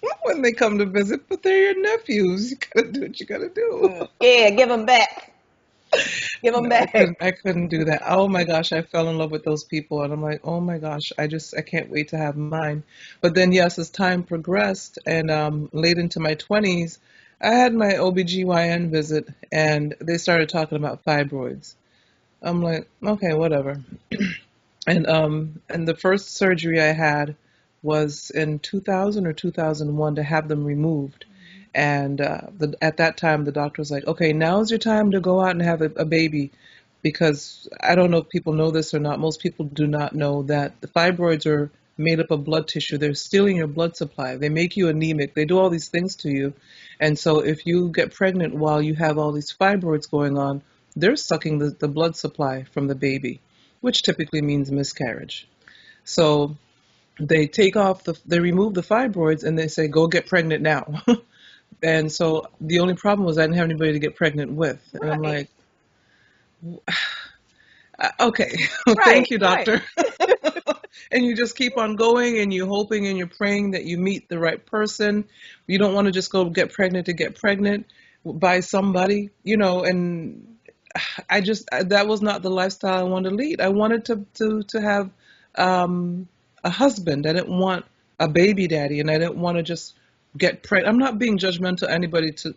when 0.23 0.43
they 0.43 0.53
come 0.53 0.79
to 0.79 0.87
visit, 0.87 1.29
but 1.29 1.43
they're 1.43 1.73
your 1.73 1.81
nephews. 1.83 2.51
You 2.51 2.57
got 2.57 2.83
to 2.87 2.93
do 2.93 3.01
what 3.03 3.21
you 3.21 3.27
got 3.27 3.39
to 3.39 3.49
do. 3.49 4.09
Yeah, 4.21 4.51
give 4.51 4.69
them 4.69 4.87
back. 4.87 5.33
Give 6.43 6.55
them 6.55 6.69
No, 6.69 6.77
I 6.77 6.87
back. 6.87 6.93
couldn't, 6.95 7.19
I 7.21 7.31
couldn't 7.33 7.69
do 7.69 7.85
that. 7.85 8.03
Oh 8.07 8.29
my 8.29 8.45
gosh, 8.45 8.73
I 8.73 8.83
fell 8.83 9.09
in 9.09 9.19
love 9.19 9.31
with 9.31 9.45
those 9.45 9.65
people, 9.65 10.03
and 10.03 10.13
I'm 10.13 10.23
like, 10.23 10.41
oh 10.45 10.61
my 10.61 10.79
gosh, 10.79 11.13
I 11.19 11.27
just 11.27 11.55
I 11.57 11.63
can't 11.63 11.91
wait 11.91 12.09
to 12.09 12.19
have 12.19 12.37
mine. 12.37 12.83
But 13.21 13.35
then 13.35 13.53
yes, 13.53 13.79
as 13.79 13.91
time 13.91 14.23
progressed 14.25 14.99
and 15.07 15.31
um, 15.31 15.69
late 15.73 15.99
into 15.99 16.21
my 16.21 16.35
20s, 16.35 16.99
I 17.41 17.51
had 17.55 17.75
my 17.75 17.93
OBGYN 17.95 18.91
visit, 18.91 19.29
and 19.53 19.95
they 20.01 20.19
started 20.19 20.49
talking 20.49 20.77
about 20.79 21.05
fibroids. 21.05 21.75
I'm 22.43 22.63
like, 22.63 22.89
okay, 23.05 23.35
whatever. 23.35 23.83
and 24.87 25.07
um, 25.07 25.61
and 25.69 25.87
the 25.87 25.97
first 25.97 26.35
surgery 26.37 26.81
I 26.81 26.93
had 26.93 27.37
was 27.83 28.31
in 28.31 28.59
2000 28.59 29.27
or 29.27 29.33
2001 29.33 30.15
to 30.17 30.23
have 30.23 30.49
them 30.49 30.65
removed. 30.65 31.25
And 31.75 32.21
uh, 32.21 32.43
the, 32.57 32.77
at 32.83 32.97
that 32.97 33.17
time, 33.17 33.45
the 33.45 33.53
doctor 33.53 33.81
was 33.81 33.91
like, 33.91 34.07
okay, 34.07 34.33
now's 34.33 34.71
your 34.71 34.79
time 34.79 35.13
to 35.13 35.21
go 35.21 35.41
out 35.41 35.51
and 35.51 35.63
have 35.63 35.83
a, 35.83 35.91
a 35.97 36.05
baby. 36.05 36.51
Because 37.03 37.69
I 37.81 37.95
don't 37.95 38.11
know 38.11 38.19
if 38.19 38.29
people 38.29 38.53
know 38.53 38.71
this 38.71 38.93
or 38.93 38.99
not. 38.99 39.21
Most 39.21 39.41
people 39.41 39.67
do 39.67 39.87
not 39.87 40.15
know 40.15 40.43
that 40.45 40.81
the 40.81 40.89
fibroids 40.89 41.47
are 41.47 41.71
made 41.97 42.21
up 42.21 42.31
of 42.31 42.45
blood 42.45 42.67
tissue. 42.67 42.99
They're 42.99 43.15
stealing 43.15 43.57
your 43.57 43.67
blood 43.67 43.97
supply. 43.97 44.37
They 44.37 44.49
make 44.49 44.77
you 44.77 44.89
anemic. 44.89 45.35
They 45.35 45.45
do 45.45 45.59
all 45.59 45.71
these 45.71 45.89
things 45.89 46.17
to 46.17 46.31
you. 46.31 46.55
And 47.01 47.19
so 47.19 47.41
if 47.41 47.67
you 47.67 47.91
get 47.91 48.15
pregnant 48.15 48.55
while 48.55 48.83
you 48.83 48.95
have 48.95 49.19
all 49.19 49.33
these 49.33 49.53
fibroids 49.53 50.11
going 50.11 50.39
on, 50.39 50.63
they're 50.97 51.17
sucking 51.17 51.59
the, 51.59 51.71
the 51.71 51.89
blood 51.89 52.17
supply 52.17 52.65
from 52.65 52.87
the 52.87 52.95
baby, 52.95 53.41
which 53.81 54.03
typically 54.03 54.43
means 54.43 54.71
miscarriage. 54.73 55.49
So 56.05 56.57
they 57.19 57.47
take 57.47 57.77
off 57.77 58.05
the, 58.05 58.19
they 58.27 58.41
remove 58.41 58.75
the 58.75 58.83
fibroids 58.83 59.45
and 59.45 59.59
they 59.59 59.69
say, 59.69 59.89
go 59.89 60.07
get 60.07 60.27
pregnant 60.27 60.63
now. 60.63 61.03
and 61.83 62.11
so 62.11 62.47
the 62.61 62.81
only 62.81 62.95
problem 62.95 63.27
was 63.27 63.39
I 63.39 63.43
didn't 63.43 63.57
have 63.57 63.65
anybody 63.65 63.93
to 63.93 63.99
get 63.99 64.17
pregnant 64.17 64.53
with. 64.53 64.81
And 64.95 65.11
I'm 65.11 65.23
like, 65.23 65.49
uh, 67.99 68.11
okay, 68.21 68.57
thank 69.05 69.31
Right, 69.31 69.31
you, 69.31 69.39
right. 69.41 69.67
doctor. 69.67 69.83
and 71.13 71.25
you 71.25 71.35
just 71.37 71.57
keep 71.57 71.77
on 71.77 71.97
going 71.97 72.39
and 72.39 72.53
you're 72.53 72.67
hoping 72.67 73.07
and 73.07 73.19
you're 73.19 73.27
praying 73.27 73.73
that 73.73 73.85
you 73.85 73.99
meet 73.99 74.29
the 74.29 74.39
right 74.39 74.65
person. 74.65 75.25
You 75.67 75.79
don't 75.79 75.95
want 75.95 76.07
to 76.07 76.13
just 76.13 76.31
go 76.31 76.45
get 76.51 76.73
pregnant 76.73 77.07
to 77.07 77.13
get 77.13 77.37
pregnant 77.37 77.87
by 78.25 78.61
somebody, 78.61 79.31
you 79.43 79.57
know, 79.57 79.85
and 79.85 80.57
I 81.31 81.41
just 81.41 81.69
that 81.71 82.07
was 82.07 82.23
not 82.23 82.43
the 82.43 82.51
lifestyle 82.51 82.99
I 82.99 83.03
wanted 83.03 83.31
to 83.31 83.37
lead. 83.37 83.61
I 83.61 83.69
wanted 83.69 84.05
to 84.07 84.27
to 84.35 84.63
to 84.65 84.81
have 84.81 85.11
um, 85.57 86.29
a 86.65 86.71
husband. 86.71 87.27
I 87.27 87.33
didn't 87.33 87.57
want 87.59 87.85
a 88.19 88.29
baby 88.29 88.67
daddy, 88.67 89.01
and 89.01 89.11
I 89.11 89.19
didn't 89.19 89.39
want 89.39 89.57
to 89.59 89.63
just 89.63 89.95
get 90.37 90.63
pregnant. 90.63 90.93
I'm 90.93 90.99
not 90.99 91.19
being 91.19 91.39
judgmental 91.39 91.79
to 91.79 91.91
anybody. 91.91 92.33
To 92.33 92.55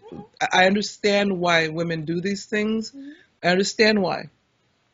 I 0.51 0.65
understand 0.65 1.39
why 1.39 1.67
women 1.69 2.05
do 2.05 2.21
these 2.21 2.45
things. 2.45 2.91
Mm-hmm. 2.91 3.09
I 3.43 3.47
understand 3.47 4.01
why. 4.01 4.29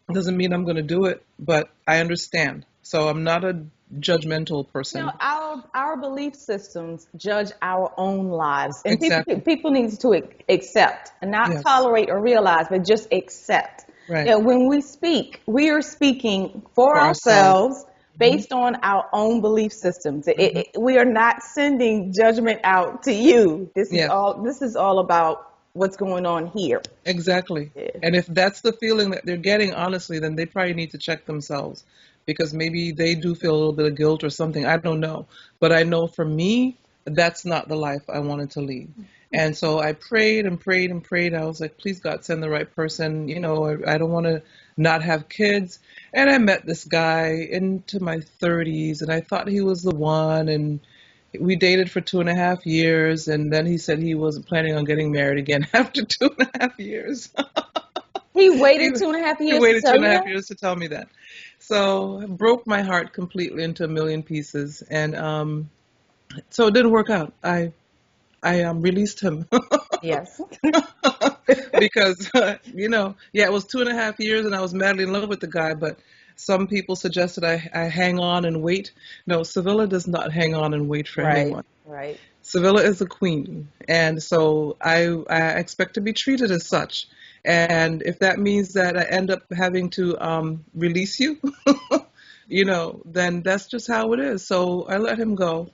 It 0.10 0.14
doesn't 0.14 0.38
mean 0.38 0.54
I'm 0.54 0.64
going 0.64 0.78
to 0.78 0.84
do 0.84 1.06
it, 1.06 1.24
but 1.38 1.70
I 1.86 2.00
understand. 2.00 2.66
So 2.82 3.10
I'm 3.10 3.24
not 3.26 3.44
a 3.44 3.66
judgmental 4.00 4.66
You 4.66 4.72
person. 4.72 5.06
know, 5.06 5.12
our 5.20 5.64
our 5.76 5.98
belief 5.98 6.36
systems 6.36 7.08
judge 7.18 7.52
our 7.62 7.94
own 7.98 8.30
lives, 8.30 8.82
and 8.86 8.94
Exactly. 8.94 9.36
people 9.36 9.46
people 9.54 9.72
need 9.72 10.00
to 10.00 10.22
accept 10.50 11.12
and 11.22 11.32
not 11.32 11.52
Yes. 11.52 11.64
tolerate 11.64 12.10
or 12.10 12.22
realize, 12.22 12.68
but 12.70 12.86
just 12.86 13.08
accept. 13.12 13.86
Right. 14.10 14.26
That 14.28 14.42
when 14.44 14.68
we 14.70 14.80
speak, 14.80 15.42
we 15.46 15.70
are 15.70 15.82
speaking 15.82 16.64
for, 16.74 16.96
For 16.96 17.00
ourselves. 17.00 17.76
ourselves. 17.76 17.86
Mm-hmm. 18.19 18.36
Based 18.36 18.51
on 18.51 18.75
our 18.81 19.07
own 19.13 19.41
belief 19.41 19.71
systems, 19.74 20.27
It- 20.27 20.38
mm-hmm. 20.38 20.57
it- 20.57 20.69
we 20.79 20.97
are 20.97 21.05
not 21.05 21.43
sending 21.43 22.13
judgment 22.13 22.62
out 22.63 23.03
to 23.03 23.13
you. 23.13 23.69
This 23.75 23.91
is 23.91 24.09
all. 24.09 24.41
This 24.41 24.62
is 24.62 24.75
all 24.75 25.00
about 25.00 25.51
what's 25.74 25.97
going 25.97 26.25
on 26.25 26.47
here. 26.47 26.81
Exactly. 27.05 27.71
Yeah. 27.75 27.89
And 28.01 28.15
if 28.15 28.25
that's 28.25 28.62
the 28.62 28.74
feeling 28.74 29.12
that 29.12 29.25
they're 29.25 29.38
getting, 29.38 29.74
honestly, 29.74 30.19
then 30.19 30.36
they 30.36 30.47
probably 30.47 30.74
need 30.74 30.91
to 30.91 30.97
check 30.97 31.25
themselves 31.25 31.83
because 32.25 32.53
maybe 32.53 32.91
they 32.91 33.13
do 33.13 33.36
feel 33.36 33.51
a 33.51 33.57
little 33.57 33.74
bit 33.74 33.86
of 33.86 33.95
guilt 33.95 34.24
or 34.24 34.31
something. 34.31 34.65
I 34.65 34.77
don't 34.77 35.00
know. 35.00 35.27
But 35.59 35.71
I 35.71 35.83
know 35.83 36.07
for 36.07 36.25
me, 36.25 36.77
that's 37.05 37.45
not 37.45 37.67
the 37.67 37.75
life 37.75 38.09
I 38.09 38.19
wanted 38.19 38.51
to 38.51 38.62
lead. 38.62 38.89
Mm-hmm. 38.89 39.03
And 39.33 39.57
so 39.57 39.79
I 39.79 39.93
prayed 39.93 40.45
and 40.45 40.59
prayed 40.59 40.89
and 40.89 41.03
prayed. 41.03 41.33
I 41.33 41.45
was 41.45 41.59
like, 41.62 41.77
please, 41.77 42.00
God, 42.00 42.24
send 42.25 42.41
the 42.41 42.50
right 42.50 42.74
person. 42.74 43.27
You 43.27 43.39
know, 43.39 43.65
I, 43.65 43.93
I 43.93 43.97
don't 43.97 44.12
want 44.12 44.25
to 44.25 44.41
not 44.77 45.03
have 45.03 45.27
kids. 45.27 45.79
And 46.13 46.29
I 46.29 46.38
met 46.38 46.65
this 46.65 46.86
guy 46.86 47.48
into 47.51 48.00
my 48.00 48.17
30s, 48.41 49.01
and 49.01 49.12
I 49.12 49.22
thought 49.22 49.48
he 49.48 49.62
was 49.62 49.81
the 49.81 49.96
one. 49.96 50.48
And 50.50 50.79
we 51.39 51.55
dated 51.55 51.91
for 51.91 52.01
two 52.01 52.19
and 52.19 52.29
a 52.29 52.36
half 52.36 52.65
years, 52.65 53.27
and 53.27 53.51
then 53.51 53.65
he 53.65 53.77
said 53.77 54.00
he 54.00 54.15
wasn't 54.15 54.46
planning 54.48 54.75
on 54.75 54.86
getting 54.86 55.12
married 55.12 55.39
again 55.39 55.67
after 55.74 56.03
two 56.05 56.29
and 56.39 56.50
a 56.53 56.60
half 56.60 56.79
years. 56.79 57.29
He 58.34 58.50
waited 58.62 58.93
He- 58.93 59.00
two 59.00 59.07
and 59.10 59.15
a 59.15 59.25
half 59.27 59.39
he 59.39 59.60
waited 59.60 59.84
two 59.84 59.89
and 59.96 60.05
a 60.05 60.10
half 60.10 60.24
that? 60.24 60.29
years 60.29 60.48
to 60.48 60.55
tell 60.55 60.75
me 60.75 60.88
that. 60.88 61.10
So 61.60 62.22
it 62.22 62.29
broke 62.29 62.65
my 62.67 62.81
heart 62.81 63.13
completely 63.13 63.63
into 63.63 63.84
a 63.84 63.88
million 63.88 64.24
pieces, 64.24 64.81
and 64.84 65.15
um, 65.15 65.69
so 66.50 66.67
it 66.67 66.74
didn't 66.74 66.91
work 66.91 67.10
out. 67.10 67.34
I 67.43 67.74
I 68.41 68.63
um, 68.63 68.81
released 68.81 69.19
him 69.19 69.48
Yes. 70.04 70.42
because 71.80 72.30
you 72.66 72.89
know, 72.89 73.16
yeah, 73.34 73.46
it 73.46 73.51
was 73.51 73.66
two 73.66 73.80
and 73.80 73.89
a 73.89 73.94
half 73.94 74.20
years, 74.20 74.46
and 74.46 74.56
I 74.56 74.62
was 74.62 74.74
madly 74.74 75.04
in 75.04 75.13
love 75.13 75.30
with 75.30 75.39
the 75.39 75.48
guy, 75.48 75.74
but. 75.74 76.00
Some 76.39 76.68
people 76.68 76.96
suggested 76.96 77.44
I, 77.44 77.68
I 77.74 77.86
hang 77.86 78.20
on 78.20 78.46
and 78.46 78.62
wait. 78.62 78.92
No, 79.25 79.39
Civilla 79.39 79.89
does 79.89 80.08
not 80.08 80.32
hang 80.32 80.54
on 80.54 80.75
and 80.75 80.88
wait 80.88 81.08
for 81.08 81.24
right. 81.24 81.38
anyone. 81.39 81.63
Right. 81.84 82.20
Civilla 82.44 82.84
is 82.84 83.01
a 83.01 83.08
queen, 83.08 83.70
and 83.89 84.22
so 84.22 84.77
I, 84.80 85.08
I 85.30 85.54
expect 85.60 85.96
to 85.96 86.01
be 86.01 86.13
treated 86.13 86.51
as 86.51 86.68
such. 86.68 87.08
And 87.44 88.01
if 88.04 88.20
that 88.20 88.39
means 88.39 88.74
that 88.74 88.98
I 88.98 89.04
end 89.04 89.32
up 89.32 89.44
having 89.51 89.89
to 89.92 90.18
um, 90.20 90.66
release 90.74 91.20
you, 91.20 91.39
you 92.48 92.66
know, 92.66 93.01
then 93.06 93.42
that's 93.42 93.68
just 93.68 93.88
how 93.88 94.13
it 94.13 94.20
is. 94.20 94.46
So 94.46 94.84
I 94.84 94.98
let 94.98 95.18
him 95.18 95.36
go, 95.36 95.70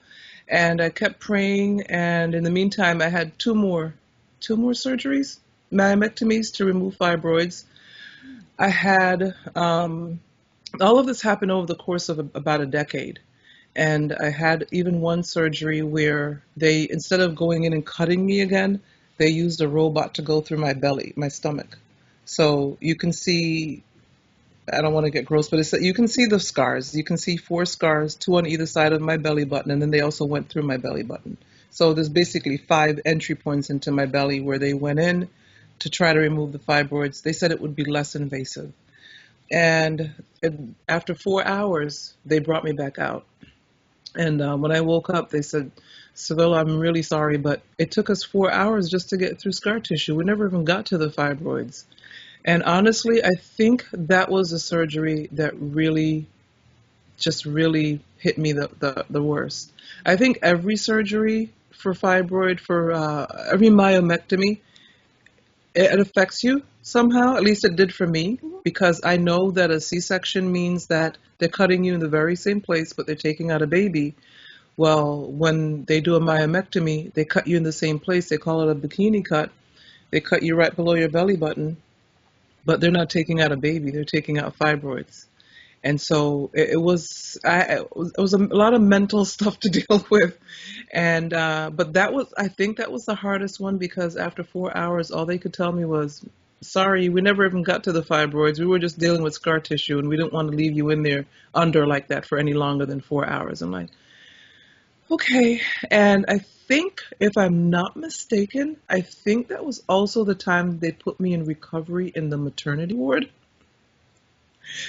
and 0.48 0.80
I 0.80 0.90
kept 0.90 1.20
praying. 1.20 1.82
And 1.82 2.34
in 2.34 2.42
the 2.42 2.50
meantime, 2.50 3.00
I 3.00 3.08
had 3.08 3.38
two 3.38 3.54
more, 3.54 3.94
two 4.44 4.56
more 4.56 4.72
surgeries, 4.72 5.38
myomectomies 5.72 6.52
to 6.56 6.66
remove 6.66 6.96
fibroids. 6.98 7.64
I 8.58 8.68
had 8.68 9.34
um, 9.56 10.20
all 10.80 10.98
of 10.98 11.06
this 11.06 11.22
happened 11.22 11.50
over 11.50 11.66
the 11.66 11.74
course 11.74 12.10
of 12.10 12.18
a, 12.18 12.26
about 12.34 12.60
a 12.60 12.66
decade. 12.66 13.20
And 13.74 14.12
I 14.12 14.30
had 14.30 14.66
even 14.70 15.00
one 15.00 15.22
surgery 15.22 15.82
where 15.82 16.42
they, 16.56 16.86
instead 16.88 17.20
of 17.20 17.34
going 17.34 17.64
in 17.64 17.72
and 17.72 17.84
cutting 17.84 18.24
me 18.24 18.40
again, 18.40 18.82
they 19.16 19.28
used 19.28 19.60
a 19.60 19.68
robot 19.68 20.14
to 20.14 20.22
go 20.22 20.40
through 20.40 20.58
my 20.58 20.74
belly, 20.74 21.12
my 21.16 21.28
stomach. 21.28 21.78
So 22.24 22.76
you 22.80 22.96
can 22.96 23.12
see, 23.12 23.82
I 24.72 24.80
don't 24.80 24.92
want 24.92 25.06
to 25.06 25.10
get 25.10 25.24
gross, 25.24 25.48
but 25.48 25.58
it's, 25.58 25.72
you 25.72 25.94
can 25.94 26.06
see 26.06 26.26
the 26.26 26.38
scars. 26.38 26.94
You 26.94 27.02
can 27.02 27.16
see 27.16 27.36
four 27.36 27.64
scars, 27.64 28.14
two 28.14 28.36
on 28.36 28.46
either 28.46 28.66
side 28.66 28.92
of 28.92 29.00
my 29.00 29.16
belly 29.16 29.44
button, 29.44 29.70
and 29.72 29.82
then 29.82 29.90
they 29.90 30.00
also 30.00 30.24
went 30.24 30.50
through 30.50 30.62
my 30.62 30.76
belly 30.76 31.02
button. 31.02 31.36
So 31.74 31.92
there's 31.92 32.08
basically 32.08 32.56
five 32.56 33.00
entry 33.04 33.34
points 33.34 33.68
into 33.68 33.90
my 33.90 34.06
belly 34.06 34.40
where 34.40 34.60
they 34.60 34.74
went 34.74 35.00
in 35.00 35.28
to 35.80 35.90
try 35.90 36.12
to 36.12 36.20
remove 36.20 36.52
the 36.52 36.60
fibroids. 36.60 37.20
They 37.20 37.32
said 37.32 37.50
it 37.50 37.60
would 37.60 37.74
be 37.74 37.84
less 37.84 38.14
invasive. 38.14 38.72
And 39.50 40.14
it, 40.40 40.54
after 40.88 41.16
four 41.16 41.44
hours, 41.44 42.14
they 42.24 42.38
brought 42.38 42.62
me 42.62 42.70
back 42.70 43.00
out. 43.00 43.26
And 44.14 44.40
uh, 44.40 44.56
when 44.56 44.70
I 44.70 44.82
woke 44.82 45.10
up, 45.10 45.30
they 45.30 45.42
said, 45.42 45.72
Civilla, 46.14 46.60
I'm 46.60 46.78
really 46.78 47.02
sorry, 47.02 47.38
but 47.38 47.60
it 47.76 47.90
took 47.90 48.08
us 48.08 48.22
four 48.22 48.52
hours 48.52 48.88
just 48.88 49.08
to 49.08 49.16
get 49.16 49.40
through 49.40 49.50
scar 49.50 49.80
tissue. 49.80 50.14
We 50.14 50.22
never 50.22 50.46
even 50.46 50.64
got 50.64 50.86
to 50.86 50.98
the 50.98 51.08
fibroids. 51.08 51.86
And 52.44 52.62
honestly, 52.62 53.24
I 53.24 53.32
think 53.40 53.84
that 53.90 54.30
was 54.30 54.52
a 54.52 54.60
surgery 54.60 55.28
that 55.32 55.54
really, 55.58 56.28
just 57.18 57.44
really 57.44 57.98
hit 58.18 58.38
me 58.38 58.52
the, 58.52 58.70
the, 58.78 59.04
the 59.10 59.22
worst. 59.24 59.72
I 60.06 60.14
think 60.14 60.38
every 60.40 60.76
surgery 60.76 61.50
for 61.74 61.92
fibroid, 61.94 62.60
for 62.60 62.92
uh, 62.92 63.26
every 63.52 63.68
myomectomy, 63.68 64.60
it, 65.74 65.92
it 65.92 66.00
affects 66.00 66.44
you 66.44 66.62
somehow. 66.82 67.36
At 67.36 67.42
least 67.42 67.64
it 67.64 67.76
did 67.76 67.92
for 67.92 68.06
me, 68.06 68.38
because 68.62 69.00
I 69.04 69.16
know 69.16 69.50
that 69.52 69.70
a 69.70 69.80
C-section 69.80 70.50
means 70.50 70.86
that 70.86 71.18
they're 71.38 71.48
cutting 71.48 71.84
you 71.84 71.94
in 71.94 72.00
the 72.00 72.08
very 72.08 72.36
same 72.36 72.60
place, 72.60 72.92
but 72.92 73.06
they're 73.06 73.16
taking 73.16 73.50
out 73.50 73.62
a 73.62 73.66
baby. 73.66 74.14
Well, 74.76 75.30
when 75.30 75.84
they 75.84 76.00
do 76.00 76.16
a 76.16 76.20
myomectomy, 76.20 77.12
they 77.14 77.24
cut 77.24 77.46
you 77.46 77.56
in 77.56 77.62
the 77.62 77.72
same 77.72 77.98
place. 77.98 78.28
They 78.28 78.38
call 78.38 78.62
it 78.62 78.70
a 78.70 78.74
bikini 78.74 79.24
cut. 79.24 79.50
they 80.10 80.20
cut 80.20 80.42
you 80.42 80.54
right 80.54 80.74
below 80.74 80.94
your 80.94 81.08
belly 81.08 81.36
button, 81.36 81.76
but 82.64 82.80
they're 82.80 82.90
not 82.90 83.10
taking 83.10 83.40
out 83.40 83.52
a 83.52 83.56
baby, 83.56 83.90
they're 83.90 84.04
taking 84.04 84.38
out 84.38 84.56
fibroids. 84.58 85.26
And 85.84 86.00
so 86.00 86.50
it, 86.54 86.70
it 86.70 86.80
was, 86.80 87.38
I, 87.44 87.60
it 87.60 87.94
was, 87.94 88.32
a 88.32 88.38
lot 88.38 88.72
of 88.72 88.80
mental 88.80 89.24
stuff 89.36 89.60
to 89.60 89.68
deal 89.68 90.04
with, 90.10 90.36
and 90.90 91.32
uh, 91.32 91.70
but 91.72 91.92
that 91.92 92.14
was, 92.14 92.32
I 92.38 92.48
think 92.48 92.78
that 92.78 92.90
was 92.90 93.04
the 93.04 93.14
hardest 93.14 93.60
one 93.60 93.76
because 93.76 94.16
after 94.16 94.42
four 94.42 94.74
hours, 94.74 95.10
all 95.10 95.26
they 95.26 95.36
could 95.36 95.52
tell 95.52 95.70
me 95.70 95.84
was, 95.84 96.24
"Sorry, 96.62 97.10
we 97.10 97.20
never 97.20 97.46
even 97.46 97.62
got 97.62 97.84
to 97.84 97.92
the 97.92 98.02
fibroids. 98.02 98.58
We 98.58 98.64
were 98.64 98.78
just 98.78 98.98
dealing 98.98 99.22
with 99.22 99.34
scar 99.34 99.60
tissue, 99.60 99.98
and 99.98 100.08
we 100.08 100.16
didn't 100.16 100.32
want 100.32 100.50
to 100.50 100.56
leave 100.56 100.74
you 100.74 100.88
in 100.88 101.02
there 101.02 101.26
under 101.54 101.86
like 101.86 102.08
that 102.08 102.24
for 102.24 102.38
any 102.38 102.54
longer 102.54 102.86
than 102.86 103.02
four 103.02 103.26
hours." 103.28 103.60
I'm 103.60 103.70
like, 103.70 103.90
okay, 105.10 105.60
and 105.90 106.24
I 106.28 106.38
think, 106.66 107.02
if 107.20 107.36
I'm 107.36 107.68
not 107.68 107.94
mistaken, 107.94 108.78
I 108.88 109.02
think 109.02 109.48
that 109.48 109.66
was 109.66 109.82
also 109.86 110.24
the 110.24 110.34
time 110.34 110.78
they 110.78 110.92
put 110.92 111.20
me 111.20 111.34
in 111.34 111.44
recovery 111.44 112.10
in 112.14 112.30
the 112.30 112.38
maternity 112.38 112.94
ward. 112.94 113.28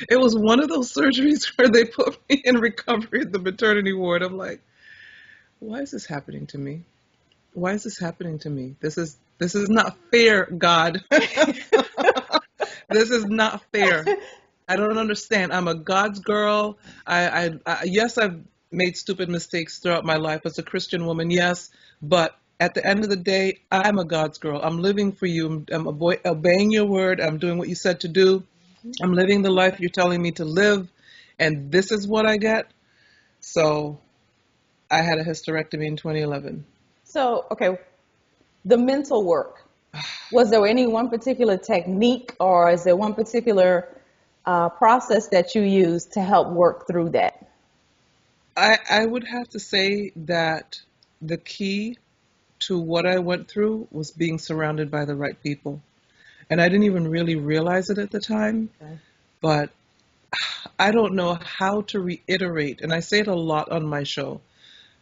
It 0.09 0.17
was 0.17 0.35
one 0.35 0.61
of 0.61 0.69
those 0.69 0.93
surgeries 0.93 1.45
where 1.57 1.69
they 1.69 1.85
put 1.85 2.19
me 2.29 2.41
in 2.43 2.57
recovery 2.57 3.21
in 3.21 3.31
the 3.31 3.39
maternity 3.39 3.93
ward. 3.93 4.21
I'm 4.21 4.37
like, 4.37 4.61
why 5.59 5.79
is 5.79 5.91
this 5.91 6.05
happening 6.05 6.47
to 6.47 6.57
me? 6.57 6.83
Why 7.53 7.71
is 7.71 7.83
this 7.83 7.97
happening 7.97 8.39
to 8.39 8.49
me? 8.49 8.75
This 8.81 8.97
is 8.97 9.17
this 9.37 9.55
is 9.55 9.69
not 9.69 9.97
fair, 10.11 10.45
God. 10.45 11.01
this 11.11 13.09
is 13.09 13.25
not 13.25 13.61
fair. 13.71 14.05
I 14.67 14.75
don't 14.75 14.97
understand. 14.97 15.53
I'm 15.53 15.67
a 15.67 15.75
God's 15.75 16.19
girl. 16.19 16.77
I, 17.05 17.27
I, 17.27 17.51
I 17.65 17.83
yes, 17.85 18.17
I've 18.17 18.41
made 18.71 18.97
stupid 18.97 19.29
mistakes 19.29 19.79
throughout 19.79 20.05
my 20.05 20.15
life 20.15 20.41
as 20.45 20.57
a 20.57 20.63
Christian 20.63 21.05
woman, 21.05 21.29
yes, 21.31 21.69
but 22.01 22.37
at 22.59 22.73
the 22.73 22.85
end 22.85 23.03
of 23.03 23.09
the 23.09 23.17
day, 23.17 23.59
I'm 23.71 23.99
a 23.99 24.05
God's 24.05 24.37
girl. 24.37 24.59
I'm 24.63 24.79
living 24.79 25.11
for 25.11 25.25
you. 25.25 25.47
I'm, 25.47 25.65
I'm 25.71 25.87
obeying 25.87 26.71
your 26.71 26.85
word. 26.85 27.19
I'm 27.19 27.37
doing 27.37 27.57
what 27.57 27.67
you 27.67 27.75
said 27.75 27.99
to 28.01 28.07
do. 28.07 28.43
I'm 29.01 29.13
living 29.13 29.41
the 29.41 29.51
life 29.51 29.79
you're 29.79 29.89
telling 29.89 30.21
me 30.21 30.31
to 30.31 30.45
live, 30.45 30.89
and 31.39 31.71
this 31.71 31.91
is 31.91 32.07
what 32.07 32.25
I 32.25 32.37
get. 32.37 32.71
So 33.39 33.99
I 34.89 35.01
had 35.01 35.17
a 35.17 35.23
hysterectomy 35.23 35.85
in 35.85 35.97
2011. 35.97 36.65
So, 37.03 37.45
okay, 37.51 37.77
the 38.63 38.77
mental 38.77 39.23
work. 39.23 39.63
Was 40.31 40.49
there 40.49 40.65
any 40.65 40.87
one 40.87 41.09
particular 41.09 41.57
technique 41.57 42.35
or 42.39 42.69
is 42.71 42.83
there 42.83 42.95
one 42.95 43.13
particular 43.13 43.87
uh, 44.45 44.69
process 44.69 45.27
that 45.29 45.55
you 45.55 45.61
used 45.61 46.13
to 46.13 46.21
help 46.21 46.49
work 46.49 46.87
through 46.87 47.09
that? 47.09 47.47
I, 48.57 48.77
I 48.89 49.05
would 49.05 49.25
have 49.25 49.49
to 49.49 49.59
say 49.59 50.11
that 50.15 50.81
the 51.21 51.37
key 51.37 51.97
to 52.59 52.79
what 52.79 53.05
I 53.05 53.19
went 53.19 53.47
through 53.47 53.87
was 53.91 54.11
being 54.11 54.39
surrounded 54.39 54.89
by 54.91 55.05
the 55.05 55.15
right 55.15 55.41
people. 55.41 55.81
And 56.49 56.61
I 56.61 56.69
didn't 56.69 56.83
even 56.83 57.07
really 57.07 57.35
realize 57.35 57.89
it 57.89 57.97
at 57.97 58.11
the 58.11 58.19
time, 58.19 58.69
okay. 58.81 58.99
but 59.41 59.69
I 60.77 60.91
don't 60.91 61.15
know 61.15 61.39
how 61.41 61.81
to 61.81 61.99
reiterate, 61.99 62.81
and 62.81 62.93
I 62.93 62.99
say 62.99 63.19
it 63.19 63.27
a 63.27 63.35
lot 63.35 63.71
on 63.71 63.85
my 63.87 64.03
show. 64.03 64.41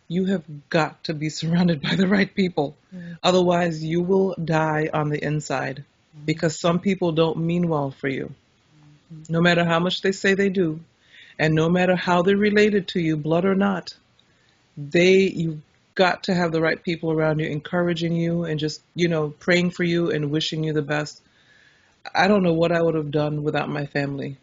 You 0.08 0.26
have 0.26 0.44
got 0.70 1.04
to 1.06 1.14
be 1.14 1.30
surrounded 1.40 1.82
by 1.82 1.96
the 1.96 2.08
right 2.08 2.34
people. 2.34 2.76
Mm. 2.96 3.18
Otherwise, 3.24 3.84
you 3.84 4.02
will 4.02 4.36
die 4.44 4.90
on 4.94 5.10
the 5.10 5.24
inside 5.24 5.84
mm. 6.16 6.26
because 6.26 6.60
some 6.60 6.80
people 6.80 7.12
don't 7.12 7.38
mean 7.38 7.68
well 7.68 7.92
for 7.92 8.08
you. 8.08 8.34
Mm. 9.14 9.30
No 9.30 9.42
matter 9.42 9.66
how 9.66 9.80
much 9.80 10.02
they 10.02 10.12
say 10.12 10.34
they 10.36 10.50
do, 10.50 10.80
and 11.40 11.56
no 11.56 11.68
matter 11.68 11.96
how 11.96 12.22
they're 12.22 12.38
related 12.38 12.88
to 12.90 13.00
you, 13.00 13.18
blood 13.18 13.46
or 13.46 13.56
not, 13.56 13.96
they 14.78 15.18
you've 15.22 15.62
got 15.96 16.24
to 16.24 16.34
have 16.34 16.52
the 16.52 16.62
right 16.62 16.82
people 16.82 17.12
around 17.12 17.40
you 17.40 17.48
encouraging 17.48 18.16
you 18.16 18.46
and 18.46 18.60
just, 18.60 18.82
you 18.96 19.08
know, 19.08 19.30
praying 19.40 19.72
for 19.72 19.84
you 19.84 20.12
and 20.12 20.32
wishing 20.32 20.64
you 20.64 20.74
the 20.74 20.82
best. 20.82 21.22
I 22.14 22.28
don't 22.28 22.44
know 22.44 22.54
what 22.54 22.72
I 22.72 22.82
would 22.82 22.96
have 22.96 23.12
done 23.12 23.44
without 23.44 23.70
my 23.70 23.86
family. 23.86 24.38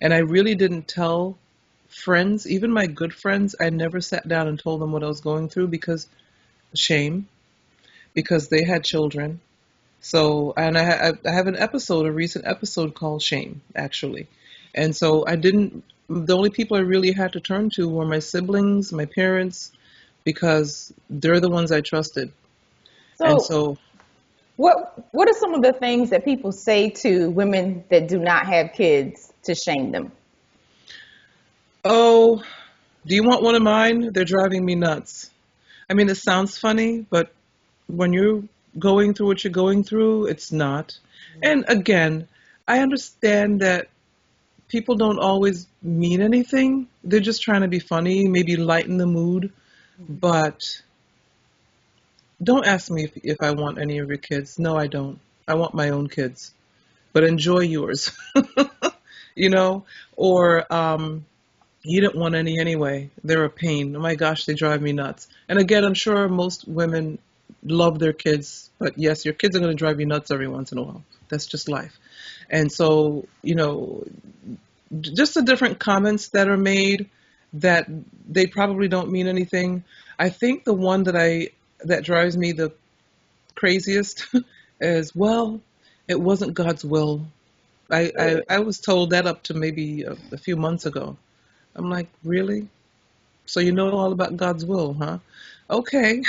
And 0.00 0.12
I 0.12 0.18
really 0.18 0.54
didn't 0.54 0.88
tell 0.88 1.38
friends, 1.88 2.46
even 2.46 2.72
my 2.72 2.86
good 2.86 3.14
friends, 3.14 3.54
I 3.60 3.70
never 3.70 4.00
sat 4.00 4.26
down 4.26 4.48
and 4.48 4.58
told 4.58 4.80
them 4.80 4.92
what 4.92 5.04
I 5.04 5.08
was 5.08 5.20
going 5.20 5.48
through 5.48 5.68
because 5.68 6.08
shame, 6.74 7.28
because 8.14 8.48
they 8.48 8.64
had 8.64 8.84
children. 8.84 9.40
So, 10.00 10.52
and 10.56 10.76
I, 10.76 11.12
I 11.24 11.30
have 11.30 11.46
an 11.46 11.56
episode, 11.56 12.06
a 12.06 12.12
recent 12.12 12.46
episode 12.46 12.94
called 12.94 13.22
Shame, 13.22 13.62
actually. 13.74 14.26
And 14.74 14.94
so 14.94 15.24
I 15.26 15.36
didn't 15.36 15.84
the 16.08 16.36
only 16.36 16.50
people 16.50 16.76
I 16.76 16.80
really 16.80 17.12
had 17.12 17.32
to 17.32 17.40
turn 17.40 17.70
to 17.70 17.88
were 17.88 18.04
my 18.04 18.18
siblings, 18.18 18.92
my 18.92 19.06
parents, 19.06 19.72
because 20.22 20.92
they're 21.08 21.40
the 21.40 21.50
ones 21.50 21.72
I 21.72 21.80
trusted. 21.80 22.32
So, 23.16 23.24
and 23.24 23.42
so 23.42 23.78
what 24.56 25.12
what 25.12 25.28
are 25.28 25.34
some 25.34 25.54
of 25.54 25.62
the 25.62 25.72
things 25.72 26.10
that 26.10 26.24
people 26.24 26.52
say 26.52 26.90
to 26.90 27.30
women 27.30 27.84
that 27.90 28.08
do 28.08 28.18
not 28.18 28.46
have 28.46 28.72
kids 28.72 29.32
to 29.44 29.54
shame 29.54 29.92
them? 29.92 30.12
Oh, 31.84 32.42
do 33.06 33.14
you 33.14 33.24
want 33.24 33.42
one 33.42 33.54
of 33.54 33.62
mine? 33.62 34.12
They're 34.12 34.24
driving 34.24 34.64
me 34.64 34.74
nuts. 34.74 35.30
I 35.90 35.94
mean, 35.94 36.08
it 36.08 36.16
sounds 36.16 36.56
funny, 36.56 37.04
but 37.10 37.32
when 37.88 38.12
you're 38.12 38.42
going 38.78 39.14
through 39.14 39.26
what 39.26 39.44
you're 39.44 39.52
going 39.52 39.84
through, 39.84 40.26
it's 40.26 40.50
not. 40.50 40.88
Mm-hmm. 40.88 41.40
And 41.42 41.64
again, 41.68 42.28
I 42.66 42.78
understand 42.78 43.60
that 43.60 43.88
people 44.68 44.94
don't 44.94 45.18
always 45.18 45.66
mean 45.82 46.22
anything. 46.22 46.88
They're 47.02 47.20
just 47.20 47.42
trying 47.42 47.60
to 47.60 47.68
be 47.68 47.80
funny, 47.80 48.28
maybe 48.28 48.56
lighten 48.56 48.96
the 48.96 49.06
mood. 49.06 49.52
Mm-hmm. 50.00 50.14
But 50.14 50.82
don't 52.44 52.66
ask 52.66 52.90
me 52.90 53.04
if, 53.04 53.16
if 53.22 53.36
I 53.40 53.52
want 53.52 53.78
any 53.78 53.98
of 53.98 54.08
your 54.08 54.18
kids. 54.18 54.58
No, 54.58 54.76
I 54.76 54.86
don't. 54.86 55.18
I 55.46 55.54
want 55.54 55.74
my 55.74 55.90
own 55.90 56.08
kids. 56.08 56.52
But 57.12 57.24
enjoy 57.24 57.60
yours. 57.60 58.16
you 59.34 59.50
know? 59.50 59.84
Or 60.16 60.72
um, 60.72 61.24
you 61.82 62.00
didn't 62.00 62.16
want 62.16 62.34
any 62.34 62.58
anyway. 62.58 63.10
They're 63.22 63.44
a 63.44 63.50
pain. 63.50 63.94
Oh 63.94 64.00
my 64.00 64.14
gosh, 64.14 64.46
they 64.46 64.54
drive 64.54 64.82
me 64.82 64.92
nuts. 64.92 65.28
And 65.48 65.58
again, 65.58 65.84
I'm 65.84 65.94
sure 65.94 66.28
most 66.28 66.66
women 66.66 67.18
love 67.62 67.98
their 67.98 68.12
kids, 68.12 68.70
but 68.78 68.98
yes, 68.98 69.24
your 69.24 69.34
kids 69.34 69.56
are 69.56 69.60
going 69.60 69.70
to 69.70 69.76
drive 69.76 70.00
you 70.00 70.06
nuts 70.06 70.30
every 70.30 70.48
once 70.48 70.72
in 70.72 70.78
a 70.78 70.82
while. 70.82 71.04
That's 71.28 71.46
just 71.46 71.68
life. 71.68 71.98
And 72.50 72.70
so, 72.70 73.26
you 73.42 73.54
know, 73.54 74.04
just 75.00 75.34
the 75.34 75.42
different 75.42 75.78
comments 75.78 76.28
that 76.28 76.48
are 76.48 76.56
made 76.56 77.10
that 77.54 77.86
they 78.28 78.46
probably 78.46 78.88
don't 78.88 79.10
mean 79.10 79.26
anything. 79.26 79.84
I 80.18 80.28
think 80.28 80.64
the 80.64 80.74
one 80.74 81.04
that 81.04 81.16
I 81.16 81.50
that 81.88 82.04
drives 82.04 82.36
me 82.36 82.52
the 82.52 82.72
craziest 83.54 84.26
is 84.80 85.14
well, 85.14 85.60
it 86.08 86.20
wasn't 86.20 86.54
God's 86.54 86.84
will. 86.84 87.26
I, 87.90 88.12
I, 88.18 88.42
I 88.48 88.58
was 88.60 88.80
told 88.80 89.10
that 89.10 89.26
up 89.26 89.42
to 89.44 89.54
maybe 89.54 90.02
a, 90.02 90.16
a 90.32 90.38
few 90.38 90.56
months 90.56 90.86
ago. 90.86 91.16
I'm 91.76 91.90
like, 91.90 92.08
really? 92.22 92.68
So 93.46 93.60
you 93.60 93.72
know 93.72 93.90
all 93.90 94.12
about 94.12 94.36
God's 94.36 94.64
will, 94.64 94.94
huh? 94.94 95.18
Okay. 95.70 96.22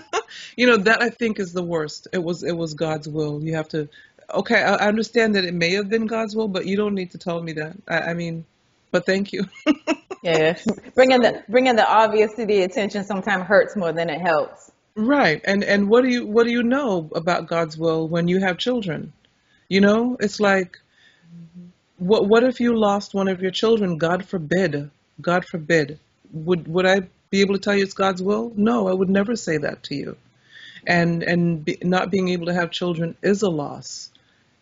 you 0.56 0.66
know 0.66 0.76
that 0.76 1.02
I 1.02 1.08
think 1.08 1.40
is 1.40 1.52
the 1.52 1.62
worst. 1.62 2.08
It 2.12 2.22
was 2.22 2.42
it 2.42 2.56
was 2.56 2.74
God's 2.74 3.08
will. 3.08 3.42
You 3.42 3.54
have 3.54 3.68
to 3.70 3.88
okay, 4.34 4.62
I 4.62 4.88
understand 4.88 5.34
that 5.34 5.44
it 5.44 5.54
may 5.54 5.72
have 5.72 5.88
been 5.88 6.06
God's 6.06 6.34
will, 6.36 6.48
but 6.48 6.66
you 6.66 6.76
don't 6.76 6.94
need 6.94 7.10
to 7.12 7.18
tell 7.18 7.42
me 7.42 7.52
that. 7.54 7.76
I, 7.88 7.98
I 7.98 8.14
mean, 8.14 8.44
but 8.90 9.06
thank 9.06 9.32
you. 9.32 9.44
yeah, 10.22 10.56
bringing 10.94 11.20
the 11.20 11.42
bringing 11.48 11.76
the 11.76 11.88
obvious 11.88 12.34
to 12.34 12.46
the 12.46 12.62
attention 12.62 13.04
sometimes 13.04 13.44
hurts 13.44 13.76
more 13.76 13.92
than 13.92 14.08
it 14.08 14.20
helps. 14.20 14.70
Right, 14.94 15.40
and 15.44 15.64
and 15.64 15.88
what 15.88 16.02
do 16.02 16.10
you 16.10 16.26
what 16.26 16.44
do 16.44 16.50
you 16.52 16.62
know 16.62 17.10
about 17.14 17.46
God's 17.46 17.78
will 17.78 18.08
when 18.08 18.28
you 18.28 18.40
have 18.40 18.58
children? 18.58 19.12
You 19.68 19.80
know, 19.80 20.16
it's 20.20 20.40
like, 20.40 20.78
what 21.98 22.28
what 22.28 22.44
if 22.44 22.60
you 22.60 22.76
lost 22.76 23.14
one 23.14 23.28
of 23.28 23.40
your 23.40 23.50
children? 23.50 23.98
God 23.98 24.24
forbid. 24.26 24.90
God 25.20 25.44
forbid. 25.46 25.98
Would 26.32 26.68
would 26.68 26.86
I 26.86 27.02
be 27.30 27.40
able 27.40 27.54
to 27.54 27.60
tell 27.60 27.74
you 27.74 27.84
it's 27.84 27.94
God's 27.94 28.22
will? 28.22 28.52
No, 28.56 28.88
I 28.88 28.92
would 28.92 29.08
never 29.10 29.36
say 29.36 29.56
that 29.58 29.82
to 29.84 29.94
you. 29.94 30.16
And 30.86 31.22
and 31.22 31.64
be, 31.64 31.78
not 31.82 32.10
being 32.10 32.28
able 32.28 32.46
to 32.46 32.54
have 32.54 32.70
children 32.70 33.16
is 33.22 33.42
a 33.42 33.50
loss 33.50 34.10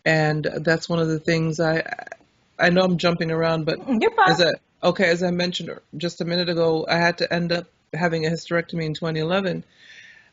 and 0.04 0.44
that's 0.58 0.88
one 0.88 0.98
of 0.98 1.08
the 1.08 1.18
things 1.18 1.60
I 1.60 1.82
I 2.58 2.70
know 2.70 2.82
I'm 2.82 2.98
jumping 2.98 3.30
around, 3.30 3.64
but 3.64 3.78
as 4.26 4.40
a 4.40 4.54
okay, 4.82 5.08
as 5.08 5.22
I 5.22 5.30
mentioned 5.30 5.70
just 5.96 6.20
a 6.20 6.24
minute 6.24 6.48
ago, 6.48 6.86
I 6.88 6.96
had 6.96 7.18
to 7.18 7.32
end 7.32 7.52
up 7.52 7.66
having 7.94 8.26
a 8.26 8.30
hysterectomy 8.30 8.84
in 8.84 8.94
2011. 8.94 9.64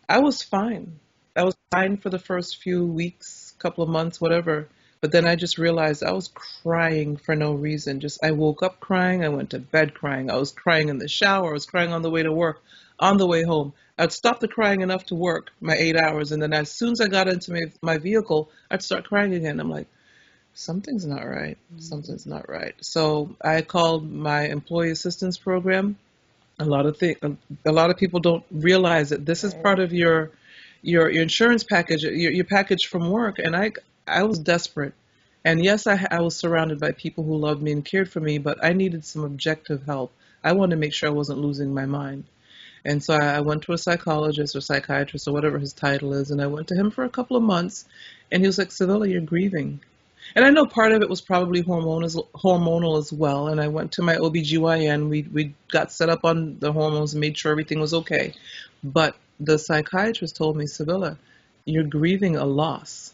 I 0.09 0.19
was 0.19 0.41
fine. 0.41 0.99
I 1.35 1.43
was 1.43 1.57
fine 1.69 1.97
for 1.97 2.09
the 2.09 2.19
first 2.19 2.61
few 2.61 2.85
weeks, 2.85 3.53
couple 3.59 3.83
of 3.83 3.89
months, 3.89 4.21
whatever. 4.21 4.67
But 5.01 5.11
then 5.11 5.27
I 5.27 5.35
just 5.35 5.57
realized 5.57 6.03
I 6.03 6.13
was 6.13 6.29
crying 6.29 7.17
for 7.17 7.35
no 7.35 7.53
reason. 7.53 7.99
Just 7.99 8.23
I 8.23 8.31
woke 8.31 8.63
up 8.63 8.79
crying, 8.79 9.23
I 9.23 9.29
went 9.29 9.51
to 9.51 9.59
bed 9.59 9.93
crying, 9.93 10.31
I 10.31 10.37
was 10.37 10.51
crying 10.51 10.89
in 10.89 10.97
the 10.97 11.07
shower, 11.07 11.49
I 11.49 11.53
was 11.53 11.65
crying 11.65 11.93
on 11.93 12.01
the 12.01 12.09
way 12.09 12.23
to 12.23 12.31
work, 12.31 12.61
on 12.99 13.17
the 13.17 13.27
way 13.27 13.43
home. 13.43 13.73
I'd 13.97 14.11
stop 14.11 14.39
the 14.39 14.47
crying 14.47 14.81
enough 14.81 15.05
to 15.07 15.15
work 15.15 15.51
my 15.59 15.75
eight 15.75 15.97
hours, 15.97 16.31
and 16.31 16.41
then 16.41 16.53
as 16.53 16.71
soon 16.71 16.93
as 16.93 17.01
I 17.01 17.07
got 17.07 17.27
into 17.27 17.51
my, 17.51 17.71
my 17.81 17.97
vehicle, 17.97 18.49
I'd 18.71 18.83
start 18.83 19.05
crying 19.05 19.33
again. 19.33 19.59
I'm 19.59 19.69
like, 19.69 19.87
something's 20.53 21.05
not 21.05 21.27
right. 21.27 21.57
Mm-hmm. 21.71 21.81
Something's 21.81 22.25
not 22.25 22.49
right. 22.49 22.75
So 22.81 23.35
I 23.41 23.61
called 23.61 24.11
my 24.11 24.47
employee 24.47 24.91
assistance 24.91 25.37
program. 25.37 25.97
A 26.59 26.65
lot 26.65 26.85
of 26.87 26.97
things, 26.97 27.17
a 27.65 27.71
lot 27.71 27.91
of 27.91 27.97
people 27.97 28.19
don't 28.19 28.43
realize 28.51 29.09
that 29.09 29.25
this 29.25 29.43
is 29.43 29.53
part 29.53 29.79
of 29.79 29.93
your 29.93 30.31
your 30.81 31.09
your 31.11 31.21
insurance 31.23 31.63
package, 31.63 32.03
your, 32.03 32.31
your 32.31 32.45
package 32.45 32.87
from 32.87 33.09
work, 33.11 33.37
and 33.39 33.55
I 33.55 33.71
I 34.07 34.23
was 34.23 34.39
desperate. 34.39 34.93
And 35.45 35.63
yes, 35.63 35.85
I, 35.87 36.05
I 36.09 36.21
was 36.21 36.35
surrounded 36.35 36.79
by 36.79 36.91
people 36.93 37.23
who 37.23 37.37
loved 37.37 37.61
me 37.61 37.71
and 37.71 37.85
cared 37.85 38.09
for 38.11 38.19
me, 38.19 38.37
but 38.39 38.63
I 38.63 38.73
needed 38.73 39.05
some 39.05 39.23
objective 39.23 39.83
help. 39.85 40.11
I 40.43 40.53
wanted 40.53 40.75
to 40.75 40.79
make 40.79 40.93
sure 40.93 41.09
I 41.09 41.13
wasn't 41.13 41.39
losing 41.39 41.73
my 41.73 41.85
mind. 41.85 42.25
And 42.83 43.03
so 43.03 43.13
I 43.13 43.41
went 43.41 43.63
to 43.63 43.73
a 43.73 43.77
psychologist 43.77 44.55
or 44.55 44.61
psychiatrist 44.61 45.27
or 45.27 45.33
whatever 45.33 45.59
his 45.59 45.73
title 45.73 46.13
is, 46.13 46.31
and 46.31 46.41
I 46.41 46.47
went 46.47 46.67
to 46.69 46.75
him 46.75 46.89
for 46.89 47.03
a 47.03 47.09
couple 47.09 47.37
of 47.37 47.43
months, 47.43 47.85
and 48.31 48.41
he 48.41 48.47
was 48.47 48.57
like, 48.57 48.69
Civilla, 48.69 49.07
you're 49.09 49.21
grieving. 49.21 49.81
And 50.35 50.45
I 50.45 50.49
know 50.49 50.65
part 50.65 50.91
of 50.91 51.01
it 51.01 51.09
was 51.09 51.21
probably 51.21 51.63
hormonal, 51.63 52.27
hormonal 52.33 52.99
as 52.99 53.11
well. 53.11 53.47
And 53.47 53.59
I 53.59 53.67
went 53.67 53.93
to 53.93 54.01
my 54.01 54.15
OBGYN. 54.15 55.09
We, 55.09 55.23
we 55.23 55.53
got 55.71 55.91
set 55.91 56.09
up 56.09 56.23
on 56.23 56.59
the 56.59 56.71
hormones 56.71 57.13
and 57.13 57.21
made 57.21 57.37
sure 57.37 57.51
everything 57.51 57.79
was 57.79 57.93
okay. 57.93 58.33
But 58.83 59.15
the 59.39 59.57
psychiatrist 59.57 60.35
told 60.35 60.57
me, 60.57 60.65
Civilla, 60.65 61.17
you're 61.65 61.83
grieving 61.83 62.35
a 62.35 62.45
loss. 62.45 63.13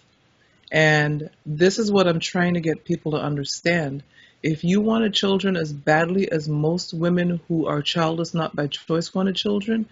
And 0.71 1.29
this 1.45 1.79
is 1.79 1.91
what 1.91 2.07
I'm 2.07 2.19
trying 2.19 2.55
to 2.55 2.61
get 2.61 2.85
people 2.85 3.11
to 3.11 3.17
understand. 3.17 4.03
If 4.41 4.63
you 4.63 4.81
wanted 4.81 5.13
children 5.13 5.55
as 5.55 5.71
badly 5.71 6.31
as 6.31 6.49
most 6.49 6.93
women 6.93 7.39
who 7.47 7.67
are 7.67 7.81
childless 7.81 8.33
not 8.33 8.55
by 8.55 8.67
choice 8.67 9.13
wanted 9.13 9.35
children, 9.35 9.87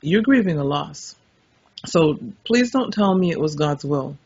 you're 0.00 0.22
grieving 0.22 0.58
a 0.58 0.64
loss. 0.64 1.16
So 1.86 2.18
please 2.44 2.70
don't 2.70 2.92
tell 2.92 3.14
me 3.14 3.30
it 3.30 3.40
was 3.40 3.54
God's 3.54 3.84
will 3.84 4.16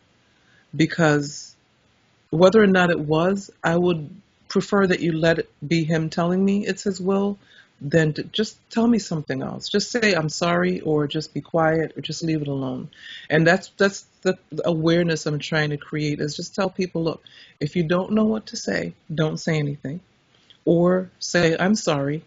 because 0.74 1.51
whether 2.32 2.62
or 2.62 2.66
not 2.66 2.90
it 2.90 2.98
was, 2.98 3.50
I 3.62 3.76
would 3.76 4.08
prefer 4.48 4.86
that 4.86 5.00
you 5.00 5.12
let 5.12 5.38
it 5.38 5.50
be 5.66 5.84
Him 5.84 6.08
telling 6.08 6.42
me 6.42 6.66
it's 6.66 6.82
His 6.82 6.98
will 7.00 7.38
than 7.78 8.14
to 8.14 8.22
just 8.24 8.58
tell 8.70 8.86
me 8.86 8.98
something 8.98 9.42
else. 9.42 9.68
Just 9.68 9.90
say 9.90 10.14
I'm 10.14 10.30
sorry, 10.30 10.80
or 10.80 11.06
just 11.06 11.34
be 11.34 11.42
quiet, 11.42 11.92
or 11.96 12.00
just 12.00 12.22
leave 12.24 12.40
it 12.40 12.48
alone. 12.48 12.88
And 13.28 13.46
that's 13.46 13.68
that's 13.76 14.06
the 14.22 14.38
awareness 14.64 15.26
I'm 15.26 15.38
trying 15.40 15.70
to 15.70 15.76
create. 15.76 16.20
Is 16.20 16.34
just 16.34 16.54
tell 16.54 16.70
people, 16.70 17.04
look, 17.04 17.22
if 17.60 17.76
you 17.76 17.82
don't 17.82 18.12
know 18.12 18.24
what 18.24 18.46
to 18.46 18.56
say, 18.56 18.94
don't 19.14 19.36
say 19.36 19.58
anything, 19.58 20.00
or 20.64 21.10
say 21.18 21.54
I'm 21.58 21.74
sorry, 21.74 22.24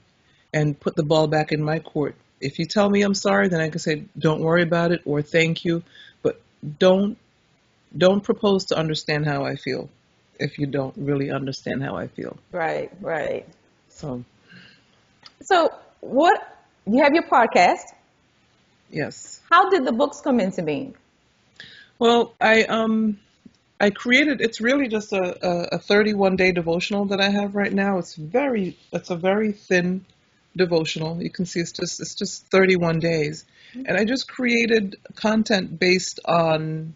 and 0.54 0.80
put 0.80 0.96
the 0.96 1.04
ball 1.04 1.28
back 1.28 1.52
in 1.52 1.64
my 1.64 1.80
court. 1.80 2.16
If 2.40 2.60
you 2.60 2.66
tell 2.66 2.90
me 2.90 3.02
I'm 3.02 3.16
sorry, 3.16 3.48
then 3.48 3.60
I 3.60 3.70
can 3.70 3.80
say 3.80 4.04
don't 4.20 4.42
worry 4.42 4.62
about 4.62 4.92
it 4.92 5.02
or 5.06 5.24
thank 5.24 5.66
you, 5.66 5.82
but 6.22 6.40
don't 6.78 7.18
don't 7.98 8.22
propose 8.24 8.66
to 8.66 8.78
understand 8.78 9.26
how 9.26 9.44
I 9.46 9.56
feel 9.56 9.90
if 10.40 10.60
you 10.60 10.68
don't 10.68 10.96
really 10.98 11.32
understand 11.32 11.84
how 11.84 11.96
I 11.96 12.08
feel. 12.08 12.38
Right, 12.52 12.92
right. 13.02 13.48
So 13.90 14.24
So, 15.42 15.70
what 16.02 16.58
you 16.86 17.02
have 17.04 17.14
your 17.14 17.24
podcast? 17.24 17.94
yes. 18.90 19.40
How 19.52 19.70
did 19.70 19.86
the 19.86 19.92
books 19.92 20.22
come 20.22 20.40
into 20.40 20.64
being? 20.64 20.96
Well, 22.00 22.34
I 22.42 22.64
um 22.64 23.20
I 23.80 23.90
created 23.90 24.42
it's 24.42 24.62
really 24.62 24.88
just 24.88 25.14
a, 25.14 25.38
a, 25.46 25.76
a 25.76 25.80
31 25.80 26.36
day 26.36 26.52
devotional 26.52 27.06
that 27.06 27.22
I 27.22 27.30
have 27.30 27.56
right 27.56 27.72
now. 27.74 27.98
It's 28.00 28.16
very 28.16 28.78
it's 28.92 29.10
a 29.10 29.16
very 29.16 29.52
thin 29.52 30.06
devotional. 30.56 31.22
You 31.22 31.30
can 31.30 31.46
see 31.46 31.60
it's 31.60 31.72
just 31.72 32.00
it's 32.02 32.16
just 32.16 32.48
31 32.48 33.00
days. 33.00 33.46
And 33.74 33.98
I 33.98 34.06
just 34.06 34.28
created 34.30 34.96
content 35.16 35.80
based 35.80 36.20
on 36.26 36.96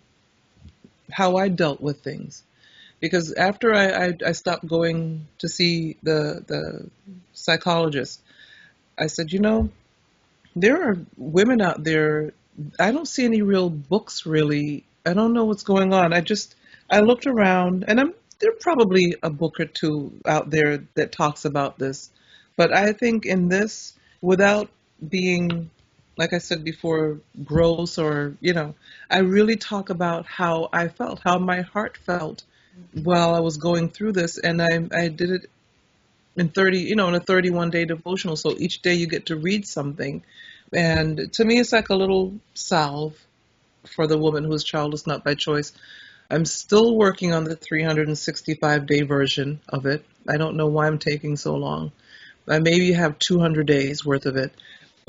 how 1.12 1.38
I 1.38 1.50
dealt 1.50 1.82
with 1.82 2.02
things. 2.02 2.44
Because 3.00 3.32
after 3.34 3.74
I, 3.74 4.08
I, 4.08 4.14
I 4.28 4.32
stopped 4.34 4.68
going 4.68 5.28
to 5.40 5.48
see 5.48 5.98
the 6.04 6.44
the 6.46 6.90
psychologist, 7.34 8.22
I 8.98 9.08
said, 9.08 9.32
you 9.32 9.40
know, 9.40 9.70
there 10.56 10.90
are 10.90 10.98
women 11.18 11.62
out 11.62 11.84
there. 11.84 12.34
I 12.78 12.92
don't 12.92 13.08
see 13.08 13.24
any 13.24 13.42
real 13.42 13.70
books 13.70 14.26
really. 14.26 14.84
I 15.06 15.14
don't 15.14 15.34
know 15.34 15.46
what's 15.46 15.64
going 15.64 15.94
on. 15.94 16.12
I 16.14 16.20
just 16.20 16.56
I 16.90 17.00
looked 17.00 17.26
around, 17.26 17.86
and 17.88 18.00
I'm 18.00 18.14
there 18.40 18.52
probably 18.54 19.16
a 19.22 19.30
book 19.30 19.60
or 19.60 19.66
two 19.66 20.14
out 20.26 20.50
there 20.50 20.84
that 20.96 21.12
talks 21.12 21.46
about 21.46 21.78
this, 21.78 22.10
but 22.56 22.74
I 22.74 22.94
think 22.94 23.26
in 23.26 23.50
this, 23.50 23.94
without 24.22 24.70
being 25.08 25.70
like 26.20 26.34
I 26.34 26.38
said 26.40 26.66
before, 26.66 27.22
gross 27.46 27.98
or 27.98 28.36
you 28.42 28.54
know, 28.54 28.76
I 29.10 29.20
really 29.20 29.56
talk 29.56 29.90
about 29.90 30.26
how 30.26 30.70
I 30.74 30.90
felt, 30.90 31.22
how 31.24 31.40
my 31.40 31.62
heart 31.62 31.98
felt 31.98 32.44
while 32.94 33.34
I 33.34 33.40
was 33.40 33.58
going 33.58 33.90
through 33.90 34.12
this, 34.12 34.38
and 34.38 34.62
I 34.62 34.88
I 34.94 35.08
did 35.08 35.32
it 35.32 35.50
in 36.36 36.50
30, 36.50 36.80
you 36.80 36.96
know, 36.96 37.08
in 37.08 37.16
a 37.16 37.22
31 37.22 37.70
day 37.70 37.86
devotional. 37.86 38.36
So 38.36 38.54
each 38.58 38.82
day 38.82 38.96
you 38.96 39.08
get 39.08 39.28
to 39.28 39.38
read 39.38 39.66
something. 39.66 40.24
And 40.74 41.32
to 41.34 41.46
me, 41.46 41.60
it's 41.60 41.72
like 41.72 41.90
a 41.90 41.96
little 41.96 42.34
salve 42.54 43.18
for 43.86 44.06
the 44.06 44.18
woman 44.18 44.44
who 44.44 44.54
is 44.54 44.64
childless 44.64 45.08
not 45.08 45.24
by 45.24 45.36
choice. 45.36 45.72
I'm 46.30 46.46
still 46.46 46.96
working 46.96 47.34
on 47.34 47.46
the 47.46 47.56
365 47.56 48.86
day 48.86 49.02
version 49.02 49.62
of 49.70 49.86
it. 49.86 50.06
I 50.28 50.38
don't 50.38 50.58
know 50.58 50.68
why 50.68 50.86
I'm 50.86 51.00
taking 51.00 51.38
so 51.38 51.56
long. 51.56 51.92
I 52.48 52.60
maybe 52.60 52.92
have 52.94 53.20
200 53.20 53.66
days 53.66 54.06
worth 54.06 54.26
of 54.26 54.36
it. 54.36 54.52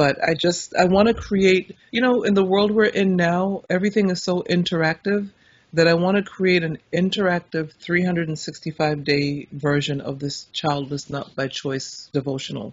But 0.00 0.16
I 0.26 0.32
just, 0.32 0.74
I 0.74 0.86
want 0.86 1.08
to 1.08 1.14
create, 1.14 1.76
you 1.90 2.00
know, 2.00 2.22
in 2.22 2.32
the 2.32 2.42
world 2.42 2.70
we're 2.70 2.86
in 2.86 3.16
now, 3.16 3.64
everything 3.68 4.08
is 4.08 4.22
so 4.22 4.40
interactive 4.40 5.28
that 5.74 5.86
I 5.86 5.92
want 5.92 6.16
to 6.16 6.22
create 6.22 6.62
an 6.64 6.78
interactive 6.90 7.74
365 7.74 9.04
day 9.04 9.46
version 9.52 10.00
of 10.00 10.18
this 10.18 10.44
childless 10.54 11.10
not 11.10 11.36
by 11.36 11.48
choice 11.48 12.08
devotional. 12.14 12.72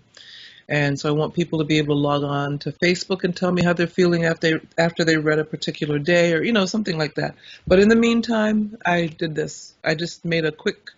And 0.69 0.97
so 0.97 1.09
I 1.09 1.11
want 1.11 1.33
people 1.33 1.59
to 1.59 1.65
be 1.65 1.79
able 1.79 1.95
to 1.95 1.99
log 1.99 2.23
on 2.23 2.59
to 2.59 2.71
Facebook 2.71 3.25
and 3.25 3.35
tell 3.35 3.51
me 3.51 3.61
how 3.61 3.73
they're 3.73 3.87
feeling 3.87 4.23
after 4.23 4.61
after 4.77 5.03
they 5.03 5.17
read 5.17 5.39
a 5.39 5.43
particular 5.43 5.99
day 5.99 6.31
or 6.31 6.41
you 6.41 6.53
know 6.53 6.65
something 6.65 6.97
like 6.97 7.15
that. 7.15 7.35
But 7.67 7.79
in 7.79 7.89
the 7.89 7.97
meantime, 7.97 8.77
I 8.85 9.07
did 9.07 9.35
this. 9.35 9.73
I 9.83 9.95
just 9.95 10.23
made 10.23 10.45
a 10.45 10.53
quick 10.53 10.91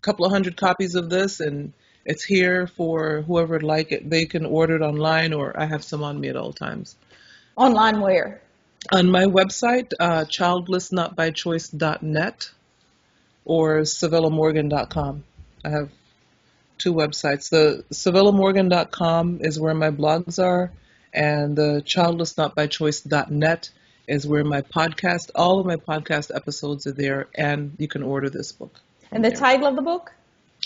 couple 0.00 0.24
of 0.24 0.32
hundred 0.32 0.56
copies 0.56 0.94
of 0.94 1.10
this 1.10 1.40
and 1.40 1.74
it's 2.08 2.24
here 2.24 2.66
for 2.66 3.22
whoever 3.22 3.52
would 3.52 3.62
like 3.62 3.92
it. 3.92 4.08
They 4.08 4.24
can 4.24 4.46
order 4.46 4.76
it 4.76 4.82
online 4.82 5.34
or 5.34 5.60
I 5.60 5.66
have 5.66 5.84
some 5.84 6.02
on 6.02 6.18
me 6.18 6.28
at 6.28 6.36
all 6.36 6.54
times. 6.54 6.96
Online 7.54 8.00
where? 8.00 8.40
On 8.90 9.10
my 9.10 9.24
website, 9.24 9.92
uh, 10.00 10.24
childlessnotbychoice.net 10.24 12.50
or 13.44 13.80
CivillaMorgan.com. 13.80 15.24
I 15.64 15.68
have 15.68 15.90
two 16.78 16.94
websites. 16.94 17.50
The 17.50 17.84
CivillaMorgan.com 17.92 19.40
is 19.42 19.60
where 19.60 19.74
my 19.74 19.90
blogs 19.90 20.42
are, 20.42 20.72
and 21.12 21.54
the 21.56 21.82
childlessnotbychoice.net 21.84 23.70
is 24.06 24.26
where 24.26 24.44
my 24.44 24.62
podcast, 24.62 25.30
all 25.34 25.60
of 25.60 25.66
my 25.66 25.76
podcast 25.76 26.34
episodes 26.34 26.86
are 26.86 26.92
there, 26.92 27.28
and 27.34 27.76
you 27.78 27.88
can 27.88 28.02
order 28.02 28.30
this 28.30 28.52
book. 28.52 28.80
And 29.10 29.22
the 29.22 29.30
title 29.30 29.66
of 29.66 29.76
the 29.76 29.82
book? 29.82 30.14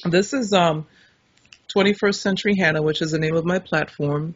This 0.04 0.32
is 0.32 0.52
um, 0.52 0.86
21st 1.68 2.14
Century 2.14 2.54
Hannah, 2.56 2.82
which 2.82 3.02
is 3.02 3.10
the 3.12 3.18
name 3.18 3.36
of 3.36 3.44
my 3.44 3.58
platform, 3.58 4.34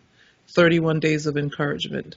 31 0.48 1.00
Days 1.00 1.26
of 1.26 1.36
Encouragement. 1.36 2.16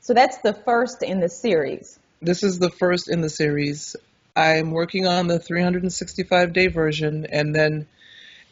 So 0.00 0.14
that's 0.14 0.38
the 0.38 0.52
first 0.52 1.02
in 1.02 1.20
the 1.20 1.28
series. 1.28 1.98
This 2.20 2.42
is 2.42 2.58
the 2.58 2.70
first 2.70 3.08
in 3.08 3.20
the 3.20 3.30
series. 3.30 3.96
I'm 4.36 4.70
working 4.70 5.06
on 5.06 5.28
the 5.28 5.38
365 5.38 6.52
day 6.52 6.66
version, 6.66 7.26
and 7.26 7.54
then 7.54 7.86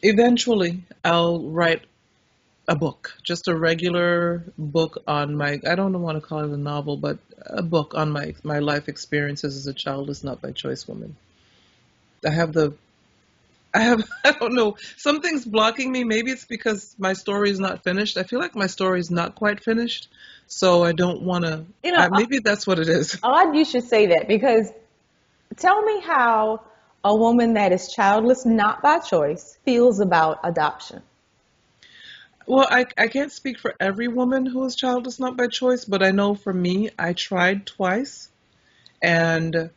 eventually 0.01 0.83
I'll 1.03 1.41
write 1.41 1.83
a 2.67 2.75
book, 2.75 3.13
just 3.23 3.47
a 3.47 3.55
regular 3.55 4.43
book 4.57 5.03
on 5.07 5.35
my, 5.35 5.59
I 5.67 5.75
don't 5.75 6.01
want 6.01 6.21
to 6.21 6.21
call 6.21 6.39
it 6.39 6.49
a 6.49 6.57
novel, 6.57 6.97
but 6.97 7.17
a 7.45 7.61
book 7.61 7.93
on 7.95 8.09
my, 8.09 8.35
my 8.43 8.59
life 8.59 8.87
experiences 8.87 9.57
as 9.57 9.67
a 9.67 9.73
childless, 9.73 10.23
not 10.23 10.41
by 10.41 10.51
choice 10.51 10.87
woman. 10.87 11.15
I 12.25 12.29
have 12.29 12.53
the, 12.53 12.73
I 13.73 13.81
have, 13.81 14.03
I 14.23 14.31
don't 14.31 14.53
know, 14.53 14.77
something's 14.97 15.45
blocking 15.45 15.91
me. 15.91 16.03
Maybe 16.03 16.31
it's 16.31 16.45
because 16.45 16.95
my 16.97 17.13
story 17.13 17.49
is 17.49 17.59
not 17.59 17.83
finished. 17.83 18.17
I 18.17 18.23
feel 18.23 18.39
like 18.39 18.55
my 18.55 18.67
story 18.67 18.99
is 18.99 19.09
not 19.09 19.35
quite 19.35 19.63
finished. 19.63 20.09
So 20.47 20.83
I 20.83 20.91
don't 20.91 21.23
want 21.23 21.45
to, 21.45 21.65
You 21.83 21.93
know, 21.93 21.99
uh, 21.99 22.09
maybe 22.11 22.39
that's 22.39 22.67
what 22.67 22.79
it 22.79 22.87
is. 22.87 23.17
Odd 23.23 23.55
you 23.55 23.65
should 23.65 23.83
say 23.83 24.07
that 24.07 24.27
because 24.27 24.71
tell 25.57 25.81
me 25.81 26.01
how 26.01 26.61
a 27.03 27.15
woman 27.15 27.53
that 27.53 27.71
is 27.71 27.91
childless, 27.91 28.45
not 28.45 28.81
by 28.81 28.99
choice, 28.99 29.57
feels 29.65 29.99
about 29.99 30.39
adoption. 30.43 31.01
Well, 32.45 32.67
I, 32.69 32.85
I 32.97 33.07
can't 33.07 33.31
speak 33.31 33.57
for 33.57 33.73
every 33.79 34.09
woman 34.09 34.45
who 34.45 34.65
is 34.65 34.75
childless 34.75 35.19
not 35.19 35.37
by 35.37 35.47
choice, 35.47 35.85
but 35.85 36.03
I 36.03 36.11
know 36.11 36.35
for 36.35 36.53
me, 36.53 36.89
I 36.99 37.13
tried 37.13 37.65
twice. 37.65 38.29
And 39.01 39.71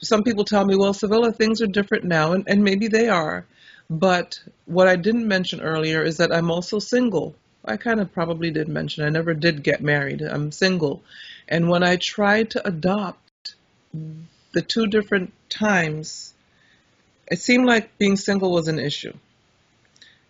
some 0.00 0.22
people 0.24 0.44
tell 0.44 0.64
me, 0.64 0.76
well, 0.76 0.92
Civilla, 0.94 1.32
things 1.34 1.60
are 1.62 1.66
different 1.66 2.04
now, 2.04 2.32
and, 2.32 2.44
and 2.48 2.62
maybe 2.64 2.88
they 2.88 3.08
are. 3.08 3.46
But 3.88 4.40
what 4.66 4.88
I 4.88 4.96
didn't 4.96 5.28
mention 5.28 5.60
earlier 5.60 6.02
is 6.02 6.18
that 6.18 6.32
I'm 6.32 6.50
also 6.50 6.78
single. 6.78 7.34
I 7.64 7.76
kind 7.76 8.00
of 8.00 8.12
probably 8.12 8.50
did 8.50 8.68
mention 8.68 9.04
I 9.04 9.10
never 9.10 9.34
did 9.34 9.62
get 9.62 9.80
married. 9.82 10.22
I'm 10.22 10.52
single. 10.52 11.02
And 11.48 11.68
when 11.68 11.82
I 11.82 11.96
tried 11.96 12.50
to 12.50 12.66
adopt 12.66 13.54
the 14.52 14.62
two 14.62 14.86
different 14.86 15.32
times, 15.48 16.34
it 17.30 17.38
seemed 17.40 17.66
like 17.66 17.98
being 17.98 18.16
single 18.16 18.52
was 18.52 18.68
an 18.68 18.78
issue. 18.78 19.12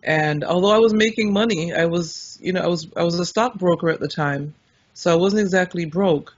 And 0.03 0.45
although 0.45 0.71
I 0.71 0.79
was 0.79 0.95
making 0.95 1.33
money, 1.33 1.73
I 1.75 1.87
was, 1.87 2.39
you 2.41 2.53
know, 2.53 2.61
I 2.63 2.69
was 2.69 2.87
I 2.97 3.05
was 3.05 3.19
a 3.19 3.27
stockbroker 3.27 3.91
at 3.91 4.01
the 4.01 4.09
time, 4.09 4.55
So 4.95 5.13
I 5.13 5.17
wasn't 5.17 5.43
exactly 5.43 5.85
broke, 5.85 6.35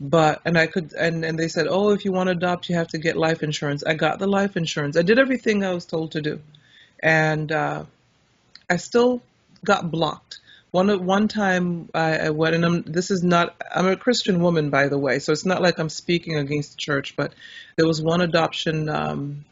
but 0.00 0.40
and 0.44 0.58
I 0.58 0.66
could 0.66 0.92
and 0.94 1.24
and 1.24 1.38
they 1.38 1.48
said, 1.48 1.66
"Oh, 1.68 1.90
if 1.90 2.04
you 2.04 2.12
want 2.12 2.28
to 2.28 2.32
adopt, 2.32 2.68
you 2.68 2.76
have 2.76 2.88
to 2.88 2.98
get 2.98 3.16
life 3.16 3.42
insurance." 3.42 3.84
I 3.84 3.94
got 3.94 4.18
the 4.18 4.26
life 4.26 4.56
insurance. 4.56 4.96
I 4.96 5.02
did 5.02 5.18
everything 5.18 5.64
I 5.64 5.72
was 5.72 5.84
told 5.86 6.12
to 6.12 6.20
do. 6.20 6.40
And 7.02 7.50
uh 7.52 7.84
I 8.68 8.76
still 8.76 9.22
got 9.64 9.90
blocked. 9.90 10.40
One 10.70 11.06
one 11.06 11.28
time 11.28 11.88
I, 11.94 12.18
I 12.18 12.30
went, 12.30 12.56
and 12.56 12.64
I'm, 12.64 12.82
this 12.82 13.12
is 13.12 13.22
not. 13.22 13.54
I'm 13.72 13.86
a 13.86 13.96
Christian 13.96 14.40
woman, 14.42 14.70
by 14.70 14.88
the 14.88 14.98
way, 14.98 15.20
so 15.20 15.30
it's 15.30 15.46
not 15.46 15.62
like 15.62 15.78
I'm 15.78 15.88
speaking 15.88 16.36
against 16.36 16.72
the 16.72 16.78
church. 16.78 17.14
But 17.14 17.32
there 17.76 17.86
was 17.86 18.02
one 18.02 18.20
adoption. 18.20 18.88
Um, 18.88 19.44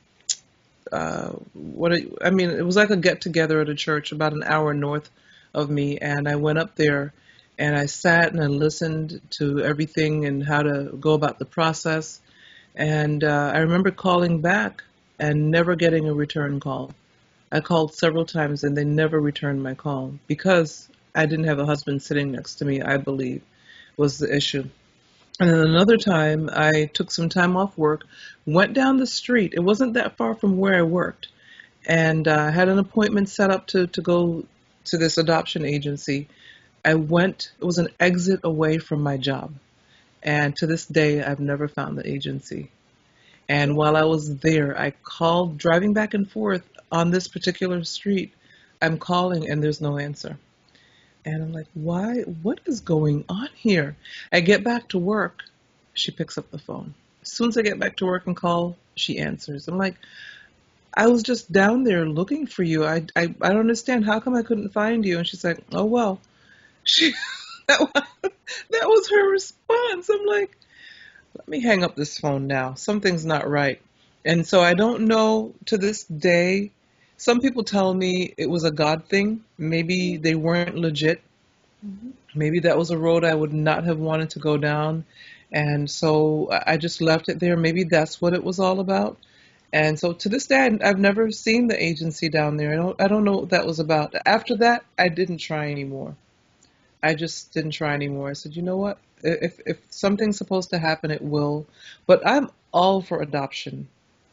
uh, 0.91 1.29
what 1.53 1.93
I 2.21 2.31
mean, 2.31 2.51
it 2.51 2.67
was 2.67 2.75
like 2.75 2.91
a 2.91 2.97
get 2.97 3.21
together 3.21 3.61
at 3.61 3.69
a 3.69 3.75
church 3.75 4.11
about 4.11 4.33
an 4.33 4.43
hour 4.43 4.75
north 4.75 5.09
of 5.55 5.71
me, 5.71 5.99
and 5.99 6.27
I 6.27 6.37
went 6.37 6.59
up 6.59 6.75
there, 6.75 7.13
and 7.59 7.77
I 7.77 7.87
sat 7.87 8.33
and 8.33 8.43
I 8.43 8.47
listened 8.47 9.21
to 9.31 9.61
everything 9.61 10.25
and 10.25 10.45
how 10.45 10.63
to 10.63 10.97
go 10.99 11.13
about 11.13 11.39
the 11.39 11.45
process, 11.45 12.21
and 12.75 13.23
uh, 13.23 13.53
I 13.55 13.59
remember 13.59 13.91
calling 13.91 14.41
back 14.41 14.83
and 15.19 15.51
never 15.51 15.77
getting 15.77 16.09
a 16.09 16.15
return 16.15 16.61
call. 16.61 16.93
I 17.51 17.61
called 17.61 17.95
several 17.95 18.25
times 18.25 18.65
and 18.65 18.77
they 18.77 18.85
never 18.85 19.21
returned 19.21 19.63
my 19.63 19.75
call 19.75 20.15
because 20.27 20.89
I 21.15 21.27
didn't 21.27 21.45
have 21.45 21.59
a 21.59 21.67
husband 21.67 22.03
sitting 22.03 22.33
next 22.33 22.57
to 22.57 22.65
me, 22.65 22.81
I 22.81 22.97
believe, 22.97 23.43
was 23.97 24.19
the 24.19 24.35
issue. 24.35 24.65
And 25.39 25.51
then 25.51 25.61
another 25.61 25.97
time, 25.97 26.49
I 26.53 26.91
took 26.93 27.11
some 27.11 27.29
time 27.29 27.57
off 27.57 27.77
work, 27.77 28.05
went 28.47 28.75
down 28.75 28.99
the 28.99 29.07
street. 29.07 29.55
It 29.55 29.61
wasn't 29.61 29.95
that 29.95 30.17
far 30.17 30.35
from 30.35 30.57
where 30.57 30.79
I 30.79 30.83
worked, 30.83 31.29
and 31.87 32.27
uh, 32.29 32.51
had 32.51 32.69
an 32.69 32.79
appointment 32.79 33.29
set 33.29 33.51
up 33.51 33.67
to, 33.69 33.87
to 33.89 34.01
go 34.03 34.45
to 34.87 34.99
this 34.99 35.19
adoption 35.19 35.65
agency. 35.65 36.29
I 36.85 36.95
went, 36.95 37.53
it 37.61 37.65
was 37.65 37.79
an 37.79 37.89
exit 38.01 38.41
away 38.43 38.79
from 38.79 39.03
my 39.03 39.17
job. 39.17 39.55
And 40.23 40.57
to 40.57 40.67
this 40.67 40.87
day, 40.87 41.23
I've 41.23 41.41
never 41.41 41.69
found 41.69 41.99
the 41.99 42.09
agency. 42.09 42.71
And 43.49 43.77
while 43.77 43.97
I 43.97 44.05
was 44.05 44.39
there, 44.39 44.79
I 44.79 44.91
called, 44.91 45.59
driving 45.59 45.93
back 45.93 46.15
and 46.15 46.31
forth 46.31 46.63
on 46.91 47.11
this 47.11 47.29
particular 47.29 47.85
street. 47.85 48.33
I'm 48.81 48.99
calling, 48.99 49.49
and 49.49 49.63
there's 49.63 49.81
no 49.81 49.99
answer. 49.99 50.39
And 51.25 51.43
I'm 51.43 51.53
like, 51.53 51.69
why? 51.75 52.23
What 52.43 52.61
is 52.67 52.81
going 52.81 53.25
on 53.29 53.49
here? 53.55 53.97
I 54.33 54.41
get 54.41 54.65
back 54.65 54.89
to 54.89 54.99
work. 54.99 55.43
She 55.95 56.11
picks 56.11 56.39
up 56.39 56.51
the 56.51 56.59
phone. 56.59 56.95
As 57.23 57.31
soon 57.31 57.49
as 57.49 57.57
I 57.57 57.63
get 57.63 57.79
back 57.79 57.97
to 57.99 58.07
work 58.07 58.27
and 58.27 58.37
call, 58.37 58.77
she 58.97 59.19
answers. 59.19 59.69
I'm 59.69 59.79
like, 59.79 59.97
I 60.95 61.07
was 61.07 61.23
just 61.23 61.51
down 61.53 61.85
there 61.85 62.07
looking 62.07 62.47
for 62.47 62.65
you. 62.65 62.85
I, 62.85 63.07
I, 63.15 63.35
I 63.41 63.49
don't 63.51 63.61
understand. 63.61 64.05
How 64.05 64.19
come 64.21 64.35
I 64.35 64.43
couldn't 64.43 64.71
find 64.71 65.05
you? 65.05 65.19
And 65.19 65.27
she's 65.27 65.45
like, 65.45 65.61
oh, 65.73 65.85
well. 65.85 66.21
She, 66.85 67.13
that, 67.69 67.81
was, 67.81 68.33
that 68.71 68.89
was 68.89 69.11
her 69.11 69.31
response. 69.31 70.09
I'm 70.09 70.27
like, 70.27 70.57
let 71.37 71.49
me 71.49 71.61
hang 71.61 71.85
up 71.85 71.97
this 71.97 72.19
phone 72.19 72.47
now. 72.47 72.75
Something's 72.75 73.25
not 73.25 73.49
right. 73.49 73.81
And 74.25 74.47
so 74.47 74.61
I 74.63 74.75
don't 74.75 75.07
know 75.07 75.55
to 75.67 75.79
this 75.79 76.05
day 76.05 76.71
some 77.23 77.41
people 77.41 77.63
tell 77.63 77.95
me 77.95 78.35
it 78.37 78.51
was 78.51 78.65
a 78.65 78.73
God 78.73 79.05
thing. 79.05 79.45
Maybe 79.57 80.17
they 80.17 80.35
weren't 80.35 80.75
legit. 80.75 81.23
Mm-hmm. 81.87 82.11
Maybe 82.35 82.59
that 82.59 82.77
was 82.77 82.91
a 82.91 82.99
road 82.99 83.25
I 83.25 83.33
would 83.33 83.53
not 83.53 83.85
have 83.85 83.99
wanted 84.01 84.31
to 84.31 84.41
go 84.41 84.57
down. 84.57 85.05
And 85.53 85.89
so 85.89 86.49
I 86.67 86.79
just 86.79 87.01
left 87.01 87.29
it 87.29 87.39
there. 87.39 87.57
Maybe 87.57 87.85
that's 87.85 88.21
what 88.21 88.35
it 88.35 88.43
was 88.43 88.59
all 88.59 88.81
about. 88.81 89.19
And 89.73 89.97
so 89.97 90.15
to 90.15 90.29
this 90.29 90.49
day, 90.49 90.77
I've 90.83 90.99
never 90.99 91.31
seen 91.31 91.69
the 91.69 91.81
agency 91.81 92.29
down 92.29 92.57
there. 92.57 92.73
I 92.73 92.77
don't, 92.77 93.01
I 93.01 93.07
don't 93.07 93.23
know 93.23 93.37
what 93.37 93.51
that 93.51 93.67
was 93.67 93.79
about. 93.79 94.17
After 94.27 94.57
that, 94.57 94.85
I 94.99 95.09
didn't 95.09 95.39
try 95.39 95.71
anymore. 95.71 96.17
I 97.03 97.15
just 97.15 97.53
didn't 97.53 97.73
try 97.73 97.95
anymore. 97.95 98.31
I 98.31 98.35
said, 98.35 98.55
you 98.57 98.63
know 98.63 98.77
what? 98.77 98.99
If, 99.23 99.61
if 99.67 99.79
something's 99.91 100.37
supposed 100.37 100.71
to 100.71 100.79
happen, 100.79 101.11
it 101.11 101.23
will. 101.23 101.67
But 102.07 102.27
I'm 102.27 102.51
all 102.73 103.03
for 103.03 103.23
adoption. 103.23 103.89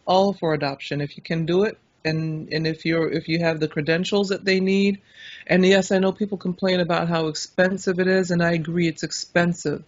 All 0.06 0.34
for 0.34 0.54
adoption. 0.54 1.02
If 1.02 1.18
you 1.18 1.24
can 1.24 1.46
do 1.46 1.64
it, 1.64 1.78
and 2.06 2.52
and 2.54 2.66
if 2.66 2.86
you're 2.86 3.12
if 3.12 3.28
you 3.28 3.40
have 3.40 3.60
the 3.60 3.68
credentials 3.68 4.30
that 4.30 4.46
they 4.46 4.60
need 4.60 5.02
and 5.48 5.66
yes 5.66 5.92
i 5.92 6.00
know 6.00 6.12
people 6.12 6.38
complain 6.38 6.80
about 6.80 7.10
how 7.10 7.28
expensive 7.28 8.00
it 8.00 8.08
is 8.08 8.32
and 8.32 8.42
i 8.42 8.54
agree 8.54 8.88
it's 8.88 9.04
expensive 9.04 9.84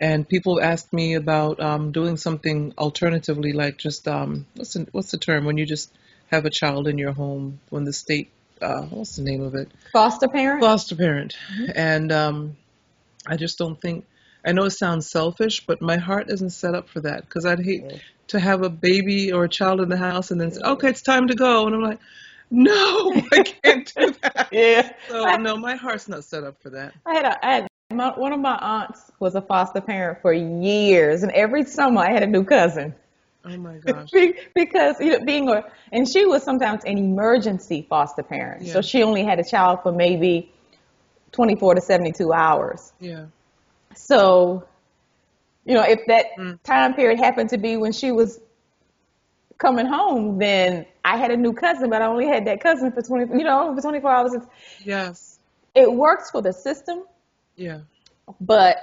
and 0.00 0.28
people 0.28 0.60
ask 0.60 0.92
me 0.92 1.14
about 1.14 1.60
um, 1.60 1.92
doing 1.92 2.16
something 2.16 2.74
alternatively 2.76 3.52
like 3.52 3.78
just 3.78 4.08
um, 4.08 4.44
what's 4.56 4.72
the, 4.72 4.86
what's 4.90 5.12
the 5.12 5.18
term 5.18 5.44
when 5.44 5.56
you 5.56 5.64
just 5.64 5.92
have 6.32 6.44
a 6.44 6.50
child 6.50 6.88
in 6.88 6.98
your 6.98 7.12
home 7.12 7.60
when 7.70 7.84
the 7.84 7.92
state 7.92 8.28
uh, 8.64 8.82
what's 8.82 9.16
the 9.16 9.22
name 9.22 9.42
of 9.42 9.54
it 9.54 9.70
foster 9.92 10.28
parent 10.28 10.62
foster 10.62 10.96
parent 10.96 11.36
mm-hmm. 11.52 11.72
and 11.74 12.10
um, 12.10 12.56
i 13.26 13.36
just 13.36 13.58
don't 13.58 13.80
think 13.80 14.04
i 14.44 14.52
know 14.52 14.64
it 14.64 14.70
sounds 14.70 15.08
selfish 15.08 15.66
but 15.66 15.82
my 15.82 15.96
heart 15.96 16.30
isn't 16.30 16.50
set 16.50 16.74
up 16.74 16.88
for 16.88 17.00
that 17.00 17.20
because 17.22 17.44
i'd 17.44 17.64
hate 17.64 17.84
to 18.28 18.40
have 18.40 18.62
a 18.62 18.70
baby 18.70 19.32
or 19.32 19.44
a 19.44 19.48
child 19.48 19.80
in 19.80 19.88
the 19.88 19.96
house 19.96 20.30
and 20.30 20.40
then 20.40 20.50
say, 20.50 20.60
okay, 20.64 20.88
it's 20.88 21.02
time 21.02 21.28
to 21.28 21.34
go. 21.34 21.66
And 21.66 21.74
I'm 21.74 21.82
like, 21.82 21.98
no, 22.50 23.14
I 23.32 23.42
can't 23.42 23.94
do 23.94 24.14
that. 24.22 24.48
yeah. 24.52 24.92
So 25.08 25.36
no, 25.36 25.56
my 25.56 25.76
heart's 25.76 26.08
not 26.08 26.24
set 26.24 26.44
up 26.44 26.60
for 26.62 26.70
that. 26.70 26.94
I 27.06 27.14
had 27.14 27.24
a, 27.24 27.46
I 27.46 27.54
had 27.54 27.68
my, 27.92 28.10
one 28.18 28.32
of 28.32 28.40
my 28.40 28.56
aunts 28.56 29.10
was 29.20 29.34
a 29.34 29.42
foster 29.42 29.80
parent 29.80 30.20
for 30.22 30.32
years, 30.32 31.22
and 31.22 31.32
every 31.32 31.64
summer 31.64 32.00
I 32.00 32.10
had 32.10 32.22
a 32.22 32.26
new 32.26 32.44
cousin. 32.44 32.94
Oh 33.44 33.56
my 33.56 33.78
gosh. 33.84 34.10
because 34.54 34.96
you 35.00 35.18
know, 35.18 35.24
being 35.24 35.48
a, 35.48 35.64
and 35.92 36.08
she 36.08 36.26
was 36.26 36.42
sometimes 36.42 36.84
an 36.84 36.98
emergency 36.98 37.86
foster 37.88 38.22
parent, 38.22 38.62
yeah. 38.62 38.72
so 38.72 38.80
she 38.80 39.02
only 39.02 39.24
had 39.24 39.38
a 39.38 39.44
child 39.44 39.80
for 39.82 39.92
maybe 39.92 40.52
24 41.32 41.76
to 41.76 41.80
72 41.80 42.32
hours. 42.32 42.92
Yeah. 43.00 43.26
So 43.94 44.66
you 45.64 45.74
know, 45.74 45.82
if 45.82 46.00
that 46.06 46.26
mm. 46.38 46.62
time 46.62 46.94
period 46.94 47.18
happened 47.18 47.50
to 47.50 47.58
be 47.58 47.76
when 47.76 47.92
she 47.92 48.12
was 48.12 48.40
coming 49.58 49.86
home, 49.86 50.38
then 50.38 50.86
I 51.04 51.16
had 51.16 51.30
a 51.30 51.36
new 51.36 51.52
cousin, 51.52 51.90
but 51.90 52.02
I 52.02 52.06
only 52.06 52.26
had 52.26 52.46
that 52.46 52.62
cousin 52.62 52.92
for 52.92 53.02
20, 53.02 53.38
you 53.38 53.44
know, 53.44 53.74
for 53.74 53.80
24 53.80 54.10
hours. 54.10 54.32
Yes. 54.84 55.38
It 55.74 55.90
works 55.90 56.30
for 56.30 56.42
the 56.42 56.52
system. 56.52 57.04
Yeah. 57.56 57.80
But 58.40 58.76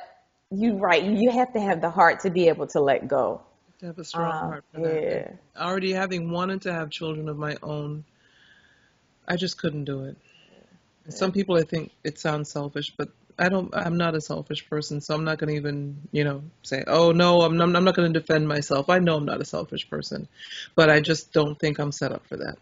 you're 0.50 0.76
right, 0.76 1.04
you 1.04 1.32
have 1.32 1.54
to 1.54 1.60
have 1.60 1.82
the 1.82 1.90
heart 1.90 2.22
to 2.22 2.30
be 2.30 2.48
able 2.48 2.68
to 2.68 2.82
let 2.82 3.08
go. 3.08 3.42
To 3.82 3.88
have 3.88 3.98
a 3.98 4.04
strong 4.04 4.32
um, 4.32 4.50
heart 4.50 4.64
for 4.72 4.80
yeah. 4.82 5.10
that. 5.10 5.38
Already 5.60 5.92
having 5.92 6.30
wanted 6.30 6.62
to 6.64 6.74
have 6.74 6.92
children 6.92 7.28
of 7.28 7.38
my 7.38 7.58
own, 7.64 8.06
I 9.28 9.36
just 9.38 9.58
couldn't 9.58 9.86
do 9.86 10.04
it. 10.06 10.18
Yeah. 10.52 11.12
Some 11.12 11.32
people, 11.32 11.58
I 11.58 11.64
think 11.64 11.92
it 12.04 12.20
sounds 12.20 12.52
selfish, 12.52 12.94
but 12.96 13.10
I 13.40 13.50
don't. 13.50 13.76
I'm 13.76 13.98
not 13.98 14.14
a 14.14 14.22
selfish 14.22 14.70
person, 14.70 15.02
so 15.02 15.16
I'm 15.16 15.24
not 15.24 15.40
going 15.40 15.50
to 15.50 15.56
even, 15.56 15.98
you 16.12 16.24
know, 16.24 16.44
say, 16.62 16.84
"Oh 16.86 17.12
no, 17.12 17.42
I'm 17.42 17.58
not, 17.58 17.76
I'm 17.76 17.84
not 17.84 17.96
going 17.96 18.14
to 18.14 18.20
defend 18.20 18.48
myself." 18.48 18.88
I 18.88 19.00
know 19.00 19.16
I'm 19.16 19.26
not 19.26 19.42
a 19.42 19.46
selfish 19.46 19.90
person, 19.90 20.28
but 20.76 20.92
I 20.92 21.00
just 21.00 21.34
don't 21.34 21.58
think 21.58 21.80
I'm 21.80 21.92
set 21.92 22.12
up 22.12 22.24
for 22.28 22.38
that. 22.38 22.60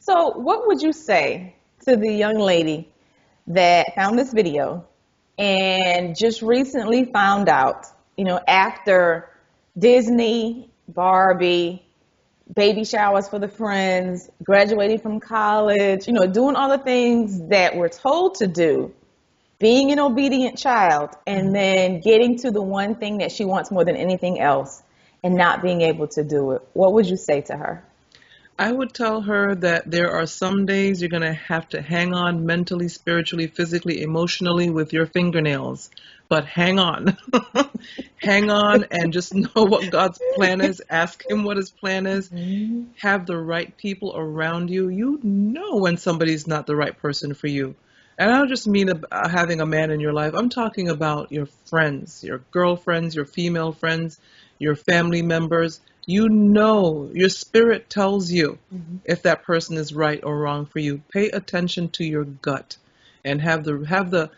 So, 0.00 0.32
what 0.36 0.66
would 0.66 0.82
you 0.82 0.92
say 0.92 1.54
to 1.86 1.96
the 1.96 2.12
young 2.12 2.38
lady 2.38 2.90
that 3.46 3.94
found 3.94 4.18
this 4.18 4.34
video 4.34 4.86
and 5.38 6.14
just 6.14 6.42
recently 6.42 7.06
found 7.06 7.48
out, 7.48 7.86
you 8.18 8.24
know, 8.24 8.38
after 8.46 9.30
Disney, 9.78 10.70
Barbie, 10.88 11.84
baby 12.54 12.84
showers 12.84 13.28
for 13.28 13.38
the 13.38 13.48
friends, 13.48 14.30
graduating 14.42 14.98
from 14.98 15.20
college, 15.20 16.06
you 16.06 16.12
know, 16.12 16.26
doing 16.26 16.56
all 16.56 16.70
the 16.70 16.82
things 16.82 17.48
that 17.48 17.76
we're 17.76 17.88
told 17.88 18.36
to 18.36 18.46
do 18.46 18.94
being 19.58 19.90
an 19.90 19.98
obedient 19.98 20.56
child 20.56 21.10
and 21.26 21.46
mm-hmm. 21.46 21.52
then 21.52 22.00
getting 22.00 22.38
to 22.38 22.50
the 22.50 22.62
one 22.62 22.94
thing 22.94 23.18
that 23.18 23.32
she 23.32 23.44
wants 23.44 23.70
more 23.70 23.84
than 23.84 23.96
anything 23.96 24.40
else 24.40 24.82
and 25.24 25.34
not 25.34 25.62
being 25.62 25.80
able 25.80 26.06
to 26.06 26.22
do 26.22 26.52
it, 26.52 26.62
what 26.74 26.92
would 26.92 27.06
you 27.06 27.16
say 27.16 27.40
to 27.40 27.56
her? 27.56 27.82
I 28.60 28.72
would 28.72 28.92
tell 28.92 29.20
her 29.20 29.54
that 29.56 29.88
there 29.88 30.10
are 30.10 30.26
some 30.26 30.66
days 30.66 31.00
you're 31.00 31.08
going 31.08 31.22
to 31.22 31.32
have 31.32 31.68
to 31.70 31.82
hang 31.82 32.12
on 32.12 32.44
mentally, 32.44 32.88
spiritually, 32.88 33.46
physically, 33.46 34.02
emotionally 34.02 34.68
with 34.68 34.92
your 34.92 35.06
fingernails. 35.06 35.90
But 36.28 36.44
hang 36.44 36.78
on. 36.78 37.16
hang 38.16 38.50
on 38.50 38.84
and 38.90 39.12
just 39.12 39.34
know 39.34 39.64
what 39.64 39.90
God's 39.90 40.20
plan 40.34 40.60
is. 40.60 40.82
Ask 40.90 41.24
Him 41.28 41.44
what 41.44 41.56
His 41.56 41.70
plan 41.70 42.06
is. 42.06 42.28
Mm-hmm. 42.28 42.84
Have 42.98 43.24
the 43.24 43.38
right 43.38 43.74
people 43.76 44.12
around 44.14 44.68
you. 44.68 44.88
You 44.88 45.18
know 45.22 45.76
when 45.76 45.96
somebody's 45.96 46.46
not 46.46 46.66
the 46.66 46.76
right 46.76 46.96
person 46.96 47.32
for 47.32 47.46
you. 47.46 47.74
And 48.18 48.30
I 48.30 48.38
don't 48.38 48.48
just 48.48 48.66
mean 48.66 48.90
uh, 48.90 49.28
having 49.28 49.60
a 49.60 49.66
man 49.66 49.90
in 49.90 50.00
your 50.00 50.12
life. 50.12 50.34
I'm 50.34 50.48
talking 50.50 50.88
about 50.88 51.30
your 51.30 51.46
friends, 51.46 52.24
your 52.24 52.42
girlfriends, 52.50 53.14
your 53.14 53.24
female 53.24 53.72
friends, 53.72 54.18
your 54.58 54.74
family 54.74 55.22
members. 55.22 55.80
You 56.04 56.28
know, 56.28 57.10
your 57.12 57.28
spirit 57.28 57.88
tells 57.88 58.30
you 58.30 58.58
mm-hmm. 58.74 58.96
if 59.04 59.22
that 59.22 59.44
person 59.44 59.76
is 59.76 59.94
right 59.94 60.22
or 60.24 60.36
wrong 60.36 60.66
for 60.66 60.80
you. 60.80 61.02
Pay 61.10 61.28
attention 61.30 61.90
to 61.90 62.04
your 62.04 62.24
gut 62.24 62.76
and 63.24 63.40
have 63.40 63.64
the 63.64 63.84
have 63.88 64.10
the 64.10 64.30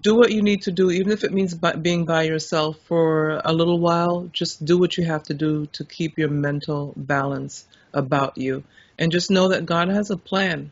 do 0.00 0.14
what 0.14 0.32
you 0.32 0.42
need 0.42 0.62
to 0.62 0.72
do, 0.72 0.90
even 0.90 1.12
if 1.12 1.24
it 1.24 1.32
means 1.32 1.54
by, 1.54 1.72
being 1.72 2.04
by 2.04 2.22
yourself 2.22 2.78
for 2.86 3.40
a 3.44 3.52
little 3.52 3.78
while. 3.78 4.28
Just 4.32 4.64
do 4.64 4.78
what 4.78 4.96
you 4.96 5.04
have 5.04 5.22
to 5.24 5.34
do 5.34 5.66
to 5.72 5.84
keep 5.84 6.18
your 6.18 6.28
mental 6.28 6.92
balance 6.96 7.66
about 7.94 8.36
you, 8.36 8.64
and 8.98 9.10
just 9.10 9.30
know 9.30 9.48
that 9.48 9.66
God 9.66 9.88
has 9.88 10.10
a 10.10 10.16
plan 10.16 10.70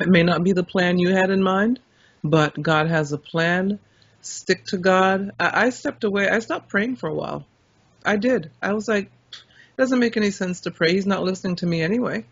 it 0.00 0.08
may 0.08 0.22
not 0.22 0.44
be 0.44 0.52
the 0.52 0.62
plan 0.62 0.98
you 0.98 1.14
had 1.14 1.30
in 1.30 1.42
mind, 1.42 1.80
but 2.22 2.60
God 2.60 2.86
has 2.86 3.12
a 3.12 3.18
plan 3.18 3.80
stick 4.20 4.64
to 4.66 4.76
God. 4.76 5.32
I, 5.40 5.66
I 5.66 5.70
stepped 5.70 6.04
away. 6.04 6.28
I 6.28 6.38
stopped 6.38 6.68
praying 6.68 6.96
for 6.96 7.08
a 7.08 7.14
while. 7.14 7.44
I 8.04 8.16
did. 8.16 8.50
I 8.62 8.74
was 8.74 8.86
like, 8.86 9.06
it 9.32 9.76
doesn't 9.76 9.98
make 9.98 10.16
any 10.16 10.30
sense 10.30 10.60
to 10.62 10.70
pray. 10.70 10.92
He's 10.92 11.06
not 11.06 11.24
listening 11.24 11.56
to 11.56 11.66
me 11.66 11.82
anyway. 11.82 12.24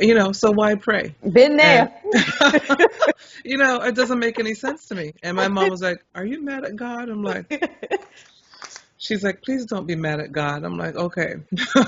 You 0.00 0.14
know, 0.14 0.30
so 0.30 0.52
why 0.52 0.76
pray? 0.76 1.16
Been 1.20 1.56
there. 1.56 1.92
And, 2.12 2.86
you 3.44 3.56
know, 3.56 3.80
it 3.82 3.94
doesn't 3.94 4.18
make 4.18 4.38
any 4.38 4.54
sense 4.54 4.86
to 4.86 4.94
me. 4.94 5.12
And 5.22 5.36
my 5.36 5.48
mom 5.48 5.70
was 5.70 5.82
like, 5.82 6.04
Are 6.14 6.24
you 6.24 6.42
mad 6.42 6.64
at 6.64 6.76
God? 6.76 7.08
I'm 7.08 7.22
like, 7.22 7.70
She's 8.98 9.24
like, 9.24 9.42
Please 9.42 9.66
don't 9.66 9.86
be 9.86 9.96
mad 9.96 10.20
at 10.20 10.32
God. 10.32 10.64
I'm 10.64 10.76
like, 10.76 10.96
Okay. 10.96 11.36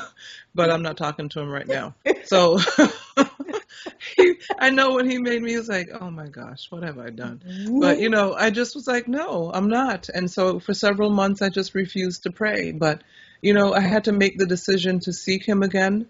but 0.55 0.71
I'm 0.71 0.83
not 0.83 0.97
talking 0.97 1.29
to 1.31 1.41
him 1.41 1.51
right 1.51 1.67
now. 1.67 1.95
So 2.25 2.59
he, 4.17 4.35
I 4.59 4.71
know 4.71 4.95
when 4.95 5.09
he 5.11 5.19
made 5.19 5.43
me, 5.43 5.51
he 5.53 5.57
was 5.57 5.69
like, 5.69 5.91
Oh 6.01 6.11
my 6.11 6.27
gosh, 6.27 6.71
what 6.71 6.83
have 6.83 6.99
I 6.99 7.11
done? 7.11 7.43
But, 7.79 7.99
you 7.99 8.09
know, 8.09 8.35
I 8.35 8.51
just 8.51 8.75
was 8.75 8.87
like, 8.87 9.09
No, 9.09 9.51
I'm 9.53 9.69
not. 9.69 10.09
And 10.09 10.31
so 10.31 10.59
for 10.59 10.75
several 10.75 11.11
months, 11.11 11.43
I 11.43 11.49
just 11.49 11.75
refused 11.75 12.25
to 12.25 12.33
pray. 12.33 12.73
But, 12.73 13.03
you 13.41 13.55
know, 13.55 13.75
I 13.75 13.81
had 13.81 14.05
to 14.05 14.13
make 14.13 14.39
the 14.39 14.47
decision 14.47 15.01
to 15.01 15.13
seek 15.13 15.47
him 15.47 15.63
again 15.63 16.07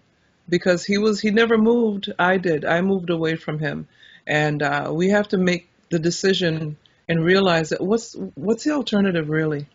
because 0.49 0.83
he 0.85 0.97
was 0.97 1.19
he 1.21 1.31
never 1.31 1.57
moved 1.57 2.11
i 2.19 2.37
did 2.37 2.65
i 2.65 2.81
moved 2.81 3.09
away 3.09 3.35
from 3.35 3.59
him 3.59 3.87
and 4.27 4.61
uh, 4.61 4.91
we 4.93 5.09
have 5.09 5.27
to 5.29 5.37
make 5.37 5.69
the 5.89 5.99
decision 5.99 6.77
and 7.07 7.23
realize 7.23 7.69
that 7.69 7.81
what's 7.81 8.15
what's 8.35 8.63
the 8.63 8.71
alternative 8.71 9.29
really? 9.29 9.67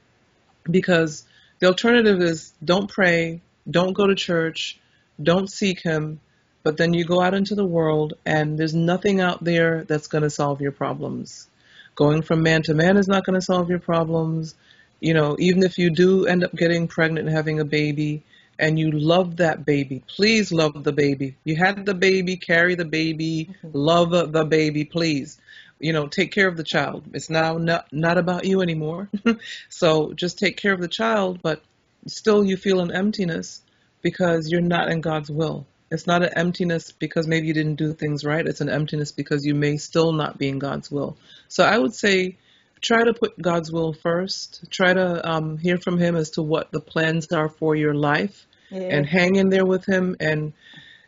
Because 0.70 1.24
the 1.60 1.66
alternative 1.66 2.20
is 2.20 2.52
don't 2.64 2.90
pray 2.90 3.40
don't 3.70 3.92
go 3.92 4.06
to 4.06 4.14
church 4.14 4.78
don't 5.22 5.50
seek 5.50 5.82
him 5.82 6.20
but 6.62 6.76
then 6.76 6.92
you 6.92 7.04
go 7.04 7.20
out 7.20 7.34
into 7.34 7.54
the 7.54 7.64
world 7.64 8.14
and 8.26 8.58
there's 8.58 8.74
nothing 8.74 9.20
out 9.20 9.42
there 9.42 9.84
that's 9.84 10.08
going 10.08 10.22
to 10.22 10.30
solve 10.30 10.60
your 10.60 10.72
problems. 10.72 11.48
Going 11.94 12.22
from 12.22 12.42
man 12.42 12.62
to 12.64 12.74
man 12.74 12.96
is 12.96 13.08
not 13.08 13.24
going 13.24 13.38
to 13.38 13.44
solve 13.44 13.70
your 13.70 13.78
problems. 13.78 14.54
You 15.00 15.14
know 15.14 15.36
even 15.38 15.62
if 15.62 15.78
you 15.78 15.90
do 15.90 16.26
end 16.26 16.44
up 16.44 16.54
getting 16.54 16.88
pregnant 16.88 17.26
and 17.26 17.36
having 17.36 17.60
a 17.60 17.64
baby 17.64 18.22
and 18.58 18.78
you 18.78 18.90
love 18.90 19.36
that 19.36 19.64
baby, 19.64 20.02
please 20.08 20.50
love 20.50 20.82
the 20.82 20.92
baby. 20.92 21.36
You 21.44 21.56
had 21.56 21.86
the 21.86 21.94
baby, 21.94 22.36
carry 22.36 22.74
the 22.74 22.84
baby, 22.84 23.50
love 23.62 24.10
the 24.32 24.44
baby, 24.44 24.84
please. 24.84 25.38
You 25.78 25.92
know, 25.92 26.08
take 26.08 26.32
care 26.32 26.48
of 26.48 26.56
the 26.56 26.64
child. 26.64 27.04
It's 27.12 27.30
now 27.30 27.56
not, 27.56 27.92
not 27.92 28.18
about 28.18 28.44
you 28.44 28.60
anymore. 28.62 29.08
so 29.68 30.12
just 30.12 30.38
take 30.38 30.56
care 30.56 30.72
of 30.72 30.80
the 30.80 30.88
child, 30.88 31.40
but 31.40 31.62
still 32.06 32.44
you 32.44 32.56
feel 32.56 32.80
an 32.80 32.90
emptiness 32.90 33.62
because 34.02 34.50
you're 34.50 34.60
not 34.60 34.90
in 34.90 35.00
God's 35.00 35.30
will. 35.30 35.66
It's 35.90 36.06
not 36.06 36.22
an 36.22 36.30
emptiness 36.36 36.90
because 36.92 37.28
maybe 37.28 37.46
you 37.46 37.54
didn't 37.54 37.76
do 37.76 37.92
things 37.92 38.24
right. 38.24 38.46
It's 38.46 38.60
an 38.60 38.68
emptiness 38.68 39.12
because 39.12 39.46
you 39.46 39.54
may 39.54 39.76
still 39.76 40.12
not 40.12 40.36
be 40.36 40.48
in 40.48 40.58
God's 40.58 40.90
will. 40.90 41.16
So 41.46 41.64
I 41.64 41.78
would 41.78 41.94
say 41.94 42.36
try 42.80 43.04
to 43.04 43.14
put 43.14 43.40
God's 43.40 43.72
will 43.72 43.92
first. 43.92 44.64
Try 44.70 44.92
to 44.92 45.28
um, 45.28 45.58
hear 45.58 45.78
from 45.78 45.96
Him 45.96 46.16
as 46.16 46.30
to 46.32 46.42
what 46.42 46.72
the 46.72 46.80
plans 46.80 47.30
are 47.32 47.48
for 47.48 47.74
your 47.74 47.94
life 47.94 48.47
Yeah. 48.70 48.80
and 48.80 49.06
hang 49.06 49.36
in 49.36 49.48
there 49.48 49.64
with 49.66 49.84
Him. 49.86 50.16
And 50.20 50.52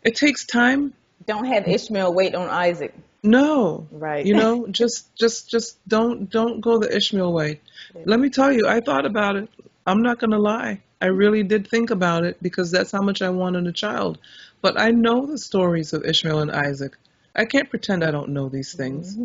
it 0.03 0.17
takes 0.17 0.45
time. 0.47 0.95
Don't 1.27 1.45
have 1.47 1.69
Ishmael 1.69 2.15
wait 2.15 2.35
on 2.35 2.49
Isaac. 2.49 2.95
No, 3.23 3.87
Right. 3.91 4.25
you 4.25 4.35
know, 4.35 4.67
just 4.71 5.15
just 5.17 5.51
just 5.51 5.77
don't 5.89 6.31
don't 6.31 6.61
go 6.61 6.79
the 6.79 6.95
Ishmael 6.95 7.33
way. 7.33 7.61
Let 8.05 8.19
me 8.21 8.31
tell 8.31 8.51
you, 8.53 8.67
I 8.67 8.81
thought 8.81 9.05
about 9.05 9.37
it. 9.37 9.49
I'm 9.87 10.03
not 10.03 10.19
gonna 10.19 10.39
lie. 10.39 10.81
I 11.03 11.07
really 11.07 11.43
did 11.43 11.67
think 11.69 11.91
about 11.91 12.25
it 12.25 12.43
because 12.43 12.71
that's 12.71 12.93
how 12.93 13.01
much 13.03 13.23
I 13.23 13.31
wanted 13.31 13.67
a 13.67 13.73
child. 13.73 14.19
But 14.63 14.79
I 14.79 14.91
know 14.91 15.27
the 15.27 15.39
stories 15.39 15.93
of 15.93 16.05
Ishmael 16.05 16.41
and 16.41 16.51
Isaac. 16.51 16.97
I 17.35 17.45
can't 17.47 17.71
pretend 17.71 18.05
I 18.05 18.11
don't 18.11 18.31
know 18.31 18.49
these 18.49 18.75
things. 18.75 19.17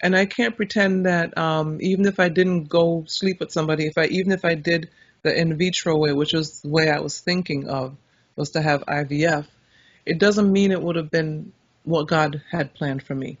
And 0.00 0.14
I 0.14 0.26
can't 0.26 0.56
pretend 0.56 1.06
that 1.06 1.36
um, 1.38 1.78
even 1.80 2.04
if 2.06 2.20
I 2.20 2.28
didn't 2.28 2.64
go 2.68 3.04
sleep 3.06 3.40
with 3.40 3.50
somebody, 3.50 3.86
if 3.86 3.96
I 3.98 4.04
even 4.06 4.30
if 4.32 4.44
I 4.44 4.54
did 4.54 4.90
the 5.26 5.38
in 5.38 5.56
vitro 5.58 5.96
way, 5.96 6.12
which 6.12 6.32
was 6.32 6.60
the 6.60 6.68
way 6.68 6.88
I 6.88 7.00
was 7.00 7.18
thinking 7.18 7.68
of, 7.68 7.96
was 8.36 8.50
to 8.50 8.62
have 8.62 8.84
IVF, 8.86 9.46
it 10.04 10.18
doesn't 10.18 10.52
mean 10.52 10.70
it 10.70 10.80
would 10.80 10.96
have 10.96 11.10
been 11.10 11.52
what 11.84 12.06
God 12.06 12.42
had 12.50 12.74
planned 12.74 13.02
for 13.02 13.14
me. 13.14 13.38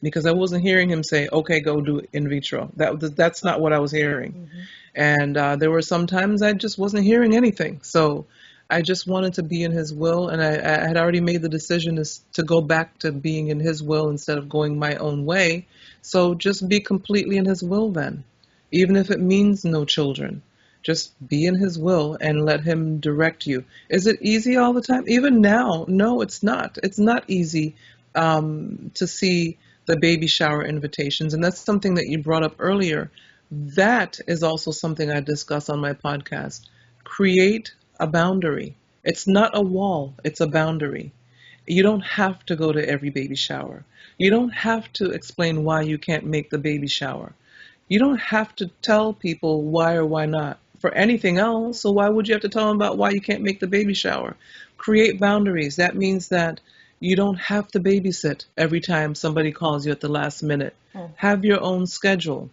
Because 0.00 0.24
I 0.26 0.32
wasn't 0.32 0.62
hearing 0.62 0.90
him 0.90 1.02
say, 1.02 1.28
"Okay, 1.32 1.60
go 1.60 1.80
do 1.80 2.02
in 2.12 2.28
vitro." 2.28 2.70
That 2.76 3.16
that's 3.16 3.42
not 3.42 3.60
what 3.60 3.72
I 3.72 3.78
was 3.78 3.90
hearing. 3.90 4.48
And 4.94 5.36
uh, 5.36 5.56
there 5.56 5.70
were 5.70 5.82
some 5.82 6.06
times 6.06 6.42
I 6.42 6.52
just 6.52 6.78
wasn't 6.78 7.04
hearing 7.04 7.34
anything. 7.34 7.80
So 7.82 8.26
I 8.70 8.82
just 8.82 9.06
wanted 9.06 9.34
to 9.34 9.42
be 9.42 9.62
in 9.62 9.72
His 9.72 9.92
will, 9.92 10.28
and 10.28 10.42
I, 10.42 10.52
I 10.52 10.86
had 10.86 10.96
already 10.96 11.20
made 11.20 11.42
the 11.42 11.48
decision 11.48 11.96
to, 11.96 12.04
to 12.34 12.42
go 12.42 12.60
back 12.60 12.98
to 13.00 13.12
being 13.12 13.48
in 13.48 13.60
His 13.60 13.82
will 13.82 14.08
instead 14.10 14.38
of 14.38 14.48
going 14.48 14.78
my 14.78 14.94
own 14.96 15.24
way. 15.24 15.66
So 16.02 16.34
just 16.34 16.68
be 16.68 16.80
completely 16.80 17.36
in 17.36 17.46
His 17.46 17.62
will 17.62 17.90
then, 17.90 18.24
even 18.70 18.96
if 18.96 19.10
it 19.10 19.20
means 19.20 19.64
no 19.64 19.84
children. 19.84 20.42
Just 20.84 21.12
be 21.26 21.46
in 21.46 21.54
His 21.54 21.78
will 21.78 22.18
and 22.20 22.44
let 22.44 22.60
Him 22.60 23.00
direct 23.00 23.46
you. 23.46 23.64
Is 23.88 24.06
it 24.06 24.18
easy 24.20 24.58
all 24.58 24.74
the 24.74 24.82
time? 24.82 25.04
Even 25.08 25.40
now, 25.40 25.86
no, 25.88 26.20
it's 26.20 26.42
not. 26.42 26.78
It's 26.82 26.98
not 26.98 27.24
easy 27.26 27.74
um, 28.14 28.90
to 28.94 29.06
see 29.06 29.56
the 29.86 29.96
baby 29.96 30.26
shower 30.26 30.62
invitations, 30.62 31.32
and 31.32 31.42
that's 31.42 31.58
something 31.58 31.94
that 31.94 32.08
you 32.08 32.18
brought 32.18 32.44
up 32.44 32.56
earlier. 32.58 33.10
That 33.50 34.20
is 34.26 34.42
also 34.42 34.72
something 34.72 35.10
I 35.10 35.20
discuss 35.20 35.70
on 35.70 35.80
my 35.80 35.94
podcast. 35.94 36.60
Create 37.02 37.72
a 37.98 38.06
boundary. 38.06 38.76
It's 39.02 39.26
not 39.26 39.56
a 39.56 39.62
wall, 39.62 40.14
it's 40.22 40.40
a 40.40 40.46
boundary. 40.46 41.12
You 41.66 41.82
don't 41.82 42.04
have 42.04 42.44
to 42.46 42.56
go 42.56 42.72
to 42.72 42.86
every 42.86 43.08
baby 43.08 43.36
shower. 43.36 43.84
You 44.18 44.28
don't 44.30 44.50
have 44.50 44.92
to 44.94 45.12
explain 45.12 45.64
why 45.64 45.80
you 45.80 45.96
can't 45.96 46.26
make 46.26 46.50
the 46.50 46.58
baby 46.58 46.88
shower. 46.88 47.32
You 47.88 47.98
don't 47.98 48.20
have 48.20 48.54
to 48.56 48.70
tell 48.82 49.14
people 49.14 49.62
why 49.62 49.94
or 49.94 50.04
why 50.04 50.26
not 50.26 50.58
for 50.84 50.92
anything 50.92 51.38
else. 51.38 51.80
So 51.80 51.92
why 51.92 52.10
would 52.10 52.28
you 52.28 52.34
have 52.34 52.42
to 52.42 52.50
tell 52.50 52.68
them 52.68 52.76
about 52.76 52.98
why 52.98 53.08
you 53.08 53.20
can't 53.22 53.40
make 53.40 53.58
the 53.58 53.66
baby 53.66 53.94
shower? 53.94 54.36
Create 54.76 55.18
boundaries. 55.18 55.76
That 55.76 55.96
means 55.96 56.28
that 56.28 56.60
you 57.00 57.16
don't 57.16 57.38
have 57.38 57.68
to 57.68 57.80
babysit 57.80 58.44
every 58.58 58.82
time 58.82 59.14
somebody 59.14 59.50
calls 59.50 59.86
you 59.86 59.92
at 59.92 60.02
the 60.02 60.10
last 60.10 60.42
minute. 60.42 60.76
Hmm. 60.92 61.06
Have 61.16 61.42
your 61.42 61.62
own 61.62 61.86
schedule. 61.86 62.50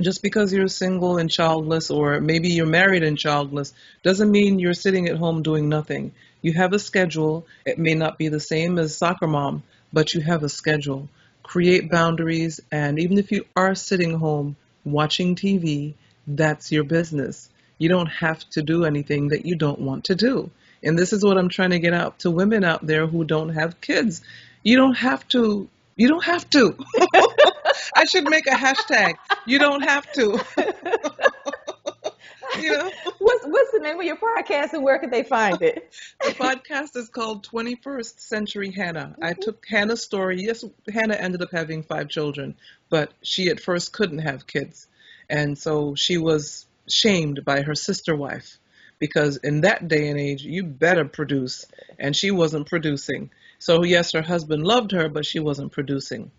Just 0.00 0.22
because 0.22 0.52
you're 0.52 0.68
single 0.68 1.18
and 1.18 1.28
childless, 1.28 1.90
or 1.90 2.20
maybe 2.20 2.50
you're 2.50 2.66
married 2.66 3.02
and 3.02 3.18
childless, 3.18 3.74
doesn't 4.04 4.30
mean 4.30 4.60
you're 4.60 4.72
sitting 4.72 5.08
at 5.08 5.16
home 5.16 5.42
doing 5.42 5.68
nothing. 5.68 6.12
You 6.42 6.52
have 6.52 6.72
a 6.72 6.78
schedule. 6.78 7.48
It 7.64 7.80
may 7.80 7.94
not 7.94 8.16
be 8.16 8.28
the 8.28 8.38
same 8.38 8.78
as 8.78 8.96
soccer 8.96 9.26
mom, 9.26 9.64
but 9.92 10.14
you 10.14 10.20
have 10.20 10.44
a 10.44 10.48
schedule. 10.48 11.08
Create 11.42 11.90
boundaries, 11.90 12.60
and 12.70 13.00
even 13.00 13.18
if 13.18 13.32
you 13.32 13.44
are 13.56 13.74
sitting 13.74 14.20
home 14.20 14.54
watching 14.84 15.34
TV, 15.34 15.94
that's 16.28 16.70
your 16.70 16.84
business. 16.84 17.48
You 17.78 17.88
don't 17.88 18.06
have 18.06 18.48
to 18.50 18.62
do 18.62 18.84
anything 18.84 19.28
that 19.28 19.46
you 19.46 19.56
don't 19.56 19.80
want 19.80 20.04
to 20.04 20.14
do. 20.14 20.50
And 20.82 20.98
this 20.98 21.12
is 21.12 21.24
what 21.24 21.38
I'm 21.38 21.48
trying 21.48 21.70
to 21.70 21.78
get 21.78 21.94
out 21.94 22.20
to 22.20 22.30
women 22.30 22.64
out 22.64 22.86
there 22.86 23.06
who 23.06 23.24
don't 23.24 23.50
have 23.50 23.80
kids. 23.80 24.22
You 24.62 24.76
don't 24.76 24.94
have 24.94 25.26
to. 25.28 25.68
You 25.96 26.08
don't 26.08 26.24
have 26.24 26.48
to. 26.50 26.76
I 27.94 28.04
should 28.04 28.28
make 28.28 28.46
a 28.46 28.54
hashtag. 28.54 29.14
You 29.46 29.58
don't 29.58 29.82
have 29.82 30.10
to. 30.12 30.38
you 32.60 32.70
know, 32.70 32.90
What's 33.26 33.44
what's 33.44 33.72
the 33.72 33.80
name 33.80 33.98
of 33.98 34.06
your 34.06 34.16
podcast 34.16 34.72
and 34.72 34.84
where 34.84 34.98
could 34.98 35.10
they 35.10 35.24
find 35.24 35.60
it? 35.62 35.92
the 36.24 36.30
podcast 36.30 36.96
is 36.96 37.08
called 37.08 37.44
21st 37.44 38.20
Century 38.20 38.70
Hannah. 38.70 39.16
I 39.20 39.32
mm-hmm. 39.32 39.40
took 39.40 39.66
Hannah's 39.66 40.02
story. 40.02 40.42
Yes, 40.42 40.64
Hannah 40.92 41.14
ended 41.14 41.42
up 41.42 41.50
having 41.50 41.82
five 41.82 42.08
children, 42.08 42.54
but 42.88 43.12
she 43.22 43.48
at 43.48 43.58
first 43.58 43.92
couldn't 43.92 44.18
have 44.18 44.46
kids. 44.46 44.86
And 45.28 45.58
so 45.58 45.96
she 45.96 46.18
was 46.18 46.65
shamed 46.88 47.44
by 47.44 47.62
her 47.62 47.74
sister 47.74 48.14
wife 48.16 48.58
because 48.98 49.36
in 49.38 49.62
that 49.62 49.88
day 49.88 50.08
and 50.08 50.18
age, 50.18 50.42
you 50.42 50.64
better 50.64 51.04
produce. 51.04 51.66
And 51.98 52.16
she 52.16 52.30
wasn't 52.30 52.68
producing. 52.68 53.30
So, 53.58 53.84
yes, 53.84 54.12
her 54.12 54.22
husband 54.22 54.64
loved 54.64 54.92
her, 54.92 55.08
but 55.08 55.26
she 55.26 55.38
wasn't 55.38 55.72
producing. 55.72 56.30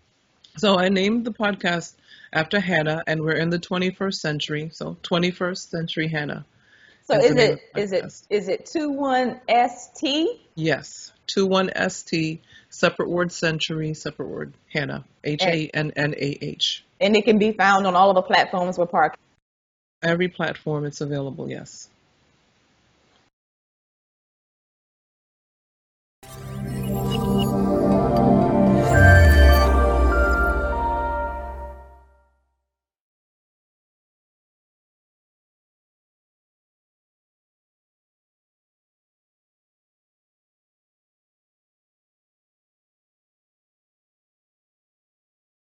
So 0.58 0.76
I 0.76 0.88
named 0.88 1.24
the 1.24 1.32
podcast 1.32 1.94
after 2.32 2.58
Hannah, 2.58 3.02
and 3.06 3.22
we're 3.22 3.36
in 3.36 3.50
the 3.50 3.60
21st 3.60 4.14
century. 4.14 4.70
So 4.72 4.96
21st 5.04 5.70
Century 5.70 6.08
Hannah. 6.08 6.44
So 7.04 7.16
Is 7.16 7.36
it 7.36 7.38
is 7.38 7.38
it 7.38 7.60
is 7.76 7.92
it 7.92 8.04
podcast. 8.04 8.22
is 8.28 8.48
it 8.48 8.66
two 8.66 8.90
one? 8.90 9.40
Yes, 10.56 11.12
21ST, 11.28 12.40
separate 12.68 13.08
word 13.08 13.32
century, 13.32 13.94
separate 13.94 14.28
word 14.28 14.52
Hannah. 14.70 15.04
H 15.24 15.42
A 15.42 15.70
N 15.72 15.92
N 15.96 16.14
A 16.14 16.38
H. 16.44 16.84
And 17.00 17.16
it 17.16 17.24
can 17.24 17.38
be 17.38 17.52
found 17.52 17.86
on 17.86 17.94
all 17.94 18.10
of 18.10 18.16
the 18.16 18.22
platforms 18.22 18.76
where 18.76 18.86
podcast. 18.86 19.14
Every 20.02 20.28
platform 20.28 20.86
it's 20.86 21.00
available, 21.00 21.50
yes. 21.50 21.88